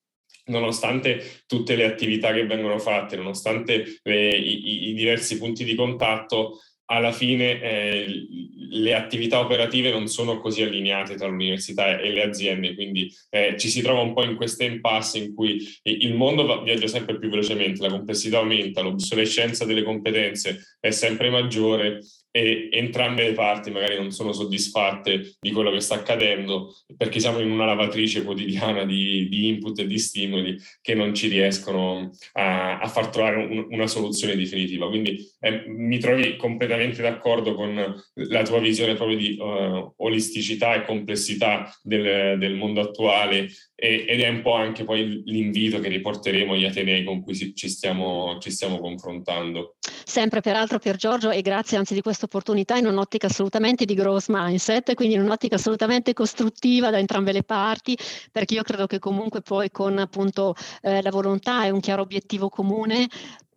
nonostante 0.46 1.42
tutte 1.46 1.74
le 1.74 1.84
attività 1.84 2.32
che 2.32 2.46
vengono 2.46 2.78
fatte, 2.78 3.16
nonostante 3.16 4.00
le, 4.02 4.30
i, 4.30 4.88
i, 4.90 4.94
diversi 4.94 5.38
punti 5.38 5.64
di 5.64 5.74
contatto, 5.74 6.60
alla 6.86 7.12
fine 7.12 7.60
eh, 7.60 8.26
le 8.70 8.94
attività 8.94 9.40
operative 9.40 9.90
non 9.90 10.06
sono 10.06 10.38
così 10.38 10.62
allineate 10.62 11.16
tra 11.16 11.26
l'università 11.26 11.98
e 11.98 12.10
le 12.10 12.22
aziende, 12.22 12.74
quindi 12.74 13.12
eh, 13.30 13.56
ci 13.58 13.68
si 13.68 13.82
trova 13.82 14.00
un 14.00 14.14
po' 14.14 14.24
in 14.24 14.36
questa 14.36 14.64
impasse 14.64 15.18
in 15.18 15.34
cui 15.34 15.66
il 15.82 16.14
mondo 16.14 16.62
viaggia 16.62 16.86
sempre 16.86 17.18
più 17.18 17.28
velocemente, 17.28 17.82
la 17.82 17.90
complessità 17.90 18.38
aumenta, 18.38 18.82
l'obsolescenza 18.82 19.64
delle 19.64 19.82
competenze 19.82 20.76
è 20.80 20.90
sempre 20.90 21.30
maggiore 21.30 22.00
e 22.36 22.68
entrambe 22.70 23.24
le 23.24 23.32
parti 23.32 23.70
magari 23.70 23.96
non 23.96 24.10
sono 24.10 24.34
soddisfatte 24.34 25.36
di 25.40 25.50
quello 25.52 25.70
che 25.70 25.80
sta 25.80 25.94
accadendo 25.94 26.74
perché 26.94 27.18
siamo 27.18 27.38
in 27.38 27.50
una 27.50 27.64
lavatrice 27.64 28.24
quotidiana 28.24 28.84
di, 28.84 29.26
di 29.30 29.48
input 29.48 29.78
e 29.78 29.86
di 29.86 29.98
stimoli 29.98 30.58
che 30.82 30.94
non 30.94 31.14
ci 31.14 31.28
riescono 31.28 32.10
a, 32.32 32.78
a 32.78 32.88
far 32.88 33.08
trovare 33.08 33.36
un, 33.36 33.68
una 33.70 33.86
soluzione 33.86 34.36
definitiva. 34.36 34.86
Quindi 34.86 35.26
eh, 35.40 35.64
mi 35.66 35.98
trovi 35.98 36.36
completamente 36.36 37.00
d'accordo 37.00 37.54
con 37.54 38.04
la 38.12 38.42
tua 38.42 38.55
visione 38.60 38.94
proprio 38.94 39.16
di 39.16 39.36
uh, 39.38 39.92
olisticità 39.96 40.74
e 40.74 40.84
complessità 40.84 41.70
del, 41.82 42.38
del 42.38 42.54
mondo 42.54 42.80
attuale 42.80 43.48
e, 43.74 44.04
ed 44.08 44.20
è 44.20 44.28
un 44.28 44.42
po' 44.42 44.54
anche 44.54 44.84
poi 44.84 45.22
l'invito 45.26 45.78
che 45.80 45.88
riporteremo 45.88 46.54
agli 46.54 46.64
Atenei 46.64 47.04
con 47.04 47.22
cui 47.22 47.34
ci 47.34 47.68
stiamo, 47.68 48.38
ci 48.40 48.50
stiamo 48.50 48.78
confrontando. 48.78 49.76
Sempre 50.04 50.40
peraltro 50.40 50.78
per 50.78 50.96
Giorgio 50.96 51.30
e 51.30 51.42
grazie 51.42 51.76
anzi 51.76 51.92
di 51.92 52.00
questa 52.00 52.24
opportunità 52.24 52.76
in 52.76 52.86
un'ottica 52.86 53.26
assolutamente 53.26 53.84
di 53.84 53.94
growth 53.94 54.26
mindset, 54.28 54.94
quindi 54.94 55.14
in 55.16 55.20
un'ottica 55.20 55.56
assolutamente 55.56 56.12
costruttiva 56.14 56.90
da 56.90 56.98
entrambe 56.98 57.32
le 57.32 57.42
parti, 57.42 57.96
perché 58.32 58.54
io 58.54 58.62
credo 58.62 58.86
che 58.86 58.98
comunque 58.98 59.42
poi 59.42 59.70
con 59.70 59.98
appunto 59.98 60.54
eh, 60.80 61.02
la 61.02 61.10
volontà 61.10 61.64
e 61.66 61.70
un 61.70 61.80
chiaro 61.80 62.02
obiettivo 62.02 62.48
comune 62.48 63.08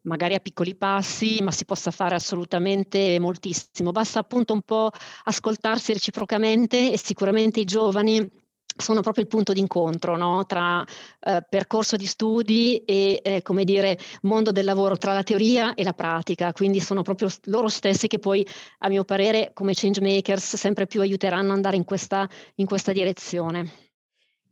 magari 0.09 0.33
a 0.33 0.39
piccoli 0.39 0.75
passi, 0.75 1.37
ma 1.41 1.51
si 1.51 1.63
possa 1.65 1.91
fare 1.91 2.15
assolutamente 2.15 3.19
moltissimo. 3.19 3.91
Basta 3.91 4.19
appunto 4.19 4.53
un 4.53 4.63
po' 4.63 4.89
ascoltarsi 5.25 5.93
reciprocamente 5.93 6.91
e 6.91 6.97
sicuramente 6.97 7.59
i 7.59 7.65
giovani 7.65 8.27
sono 8.75 9.01
proprio 9.01 9.23
il 9.23 9.29
punto 9.29 9.53
d'incontro 9.53 10.15
no? 10.15 10.45
tra 10.45 10.83
eh, 11.19 11.45
percorso 11.47 11.95
di 11.97 12.05
studi 12.05 12.77
e, 12.85 13.19
eh, 13.21 13.41
come 13.41 13.63
dire, 13.65 13.97
mondo 14.23 14.51
del 14.51 14.65
lavoro, 14.65 14.97
tra 14.97 15.13
la 15.13 15.23
teoria 15.23 15.73
e 15.75 15.83
la 15.83 15.93
pratica. 15.93 16.53
Quindi 16.53 16.79
sono 16.79 17.01
proprio 17.01 17.29
loro 17.45 17.67
stessi 17.67 18.07
che 18.07 18.19
poi, 18.19 18.45
a 18.79 18.89
mio 18.89 19.03
parere, 19.03 19.51
come 19.53 19.73
change 19.75 20.01
makers, 20.01 20.55
sempre 20.55 20.87
più 20.87 21.01
aiuteranno 21.01 21.49
ad 21.49 21.55
andare 21.55 21.75
in 21.75 21.83
questa, 21.83 22.27
in 22.55 22.65
questa 22.65 22.91
direzione. 22.91 23.88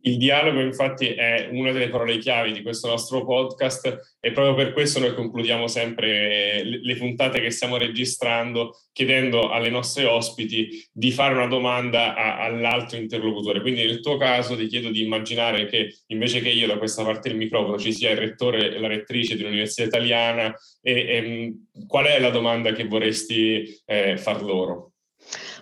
Il 0.01 0.17
dialogo 0.17 0.61
infatti 0.61 1.07
è 1.07 1.49
una 1.51 1.71
delle 1.71 1.89
parole 1.89 2.17
chiavi 2.17 2.53
di 2.53 2.61
questo 2.61 2.87
nostro 2.87 3.25
podcast 3.25 4.17
e 4.19 4.31
proprio 4.31 4.53
per 4.53 4.71
questo 4.71 4.99
noi 4.99 5.13
concludiamo 5.13 5.67
sempre 5.67 6.63
le 6.63 6.95
puntate 6.95 7.41
che 7.41 7.49
stiamo 7.49 7.77
registrando 7.77 8.77
chiedendo 8.93 9.49
alle 9.49 9.69
nostre 9.69 10.05
ospiti 10.05 10.87
di 10.91 11.11
fare 11.11 11.33
una 11.33 11.47
domanda 11.47 12.15
a, 12.15 12.43
all'altro 12.43 12.97
interlocutore. 12.97 13.61
Quindi 13.61 13.85
nel 13.85 13.99
tuo 13.99 14.17
caso 14.17 14.55
ti 14.55 14.67
chiedo 14.67 14.89
di 14.89 15.03
immaginare 15.03 15.65
che 15.65 15.97
invece 16.07 16.41
che 16.41 16.49
io 16.49 16.67
da 16.67 16.77
questa 16.77 17.03
parte 17.03 17.29
del 17.29 17.37
microfono 17.37 17.77
ci 17.77 17.91
sia 17.91 18.11
il 18.11 18.17
rettore 18.17 18.75
e 18.75 18.79
la 18.79 18.87
rettrice 18.87 19.35
di 19.35 19.41
un'università 19.43 19.83
italiana 19.87 20.55
e, 20.81 20.91
e 20.93 21.53
qual 21.87 22.05
è 22.05 22.19
la 22.19 22.29
domanda 22.29 22.71
che 22.71 22.85
vorresti 22.85 23.81
eh, 23.85 24.17
far 24.17 24.41
loro? 24.41 24.93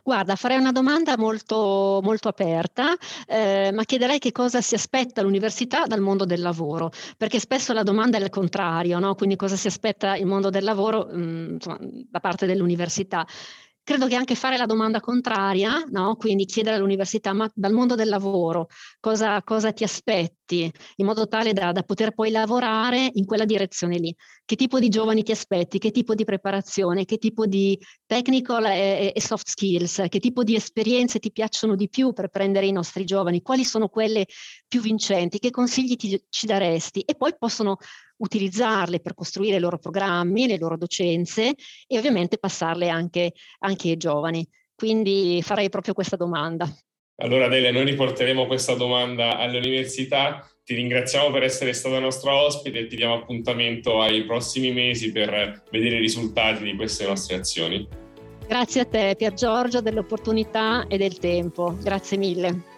Guarda, 0.04 0.36
farei 0.36 0.58
una 0.58 0.71
domanda 0.71 1.17
molto, 1.17 1.99
molto 2.04 2.28
aperta, 2.28 2.95
eh, 3.28 3.71
ma 3.73 3.84
chiederei 3.84 4.19
che 4.19 4.32
cosa 4.32 4.62
si 4.62 4.75
aspetta 4.75 5.21
l'università 5.21 5.86
dal 5.86 6.01
mondo 6.01 6.25
del 6.25 6.41
lavoro, 6.41 6.91
perché 7.17 7.39
spesso 7.39 7.73
la 7.73 7.84
domanda 7.84 8.17
è 8.17 8.21
il 8.21 8.30
contrario, 8.30 8.99
no? 8.99 9.15
quindi 9.15 9.36
cosa 9.36 9.56
si 9.56 9.67
aspetta 9.67 10.15
il 10.15 10.25
mondo 10.25 10.49
del 10.49 10.63
lavoro 10.63 11.08
mh, 11.12 11.19
mm, 11.19 11.54
insomma, 11.54 11.78
da 11.82 12.19
parte 12.19 12.45
dell'università. 12.45 13.25
Credo 13.86 14.08
che 14.08 14.15
anche 14.15 14.34
fare 14.34 14.58
la 14.58 14.65
domanda 14.65 15.00
contraria, 15.00 15.86
no? 15.91 16.15
quindi 16.15 16.45
chiedere 16.45 16.76
all'università, 16.76 17.34
ma 17.34 17.48
dal 17.54 17.71
mondo 17.71 17.93
del 17.93 18.10
lavoro 18.10 18.67
cosa, 19.00 19.43
cosa 19.43 19.74
ti 19.74 19.84
aspetti, 19.84 20.71
in 20.95 21.06
modo 21.06 21.28
tale 21.28 21.54
da, 21.54 21.71
da, 21.71 21.84
poter 21.84 22.15
poi 22.15 22.32
lavorare 22.32 23.12
in 23.13 23.26
quella 23.28 23.45
direzione 23.45 24.00
lì. 24.00 24.12
Che 24.43 24.56
tipo 24.56 24.80
di 24.80 24.89
giovani 24.89 25.21
ti 25.21 25.32
aspetti, 25.32 25.78
che 25.78 25.91
tipo 25.91 26.15
di 26.15 26.24
preparazione, 26.24 27.06
che 27.06 27.19
tipo 27.19 27.45
di 27.45 27.80
technical 28.08 28.65
e, 28.65 29.13
e 29.15 29.21
soft 29.21 29.48
skills, 29.50 30.06
che 30.10 30.19
tipo 30.19 30.43
di 30.43 30.56
esperienze 30.56 31.19
ti 31.19 31.32
piacciono 31.32 31.76
di 31.76 31.88
più 31.88 32.12
per 32.12 32.30
prendere 32.30 32.65
i 32.65 32.71
nostri 32.71 33.06
giovani, 33.06 33.43
quali 33.43 33.63
sono 33.63 33.88
quelle 33.88 34.26
più 34.67 34.82
vincenti, 34.82 35.38
che 35.38 35.52
consigli 35.52 35.95
ti, 35.95 36.19
ci 36.30 36.48
daresti? 36.48 37.02
E 37.02 37.13
poi 37.13 37.36
possono 37.38 37.78
utilizzarle 38.17 38.99
per 38.99 39.13
costruire 39.13 39.58
i 39.58 39.60
loro 39.60 39.78
programmi, 39.78 40.47
le 40.47 40.58
loro 40.58 40.78
docenze 40.78 41.54
e 41.88 41.97
ovviamente 41.97 42.38
passarle 42.38 42.89
anche, 42.89 43.34
anche 43.60 43.89
ai 43.89 43.97
giovani. 43.97 44.47
Quindi 44.75 45.41
farei 45.41 45.69
proprio 45.69 45.93
questa 45.93 46.15
domanda. 46.15 46.69
Allora 47.17 47.47
Delia, 47.47 47.71
noi 47.71 47.86
riporteremo 47.86 48.45
questa 48.45 48.75
domanda 48.75 49.38
alle 49.38 49.58
università. 49.58 50.45
Ti 50.63 50.73
ringraziamo 50.73 51.32
per 51.32 51.43
essere 51.43 51.71
stata 51.71 51.99
nostra 51.99 52.36
ospite 52.36 52.80
e 52.80 52.88
ti 52.88 52.97
diamo 52.97 53.15
appuntamento 53.15 54.01
ai 54.01 54.25
prossimi 54.25 54.73
mesi 54.73 55.12
per 55.12 55.63
vedere 55.71 55.95
i 55.95 55.99
risultati 55.99 56.63
di 56.63 56.75
queste 56.75 57.06
nostre 57.06 57.38
azioni. 57.38 57.88
Grazie 58.47 58.82
a 58.82 58.86
te 58.86 59.15
Pier 59.17 59.34
Giorgio 59.34 59.82
dell'opportunità 59.82 60.88
e 60.88 60.97
del 60.97 61.17
tempo. 61.17 61.78
Grazie 61.82 62.17
mille. 62.17 62.74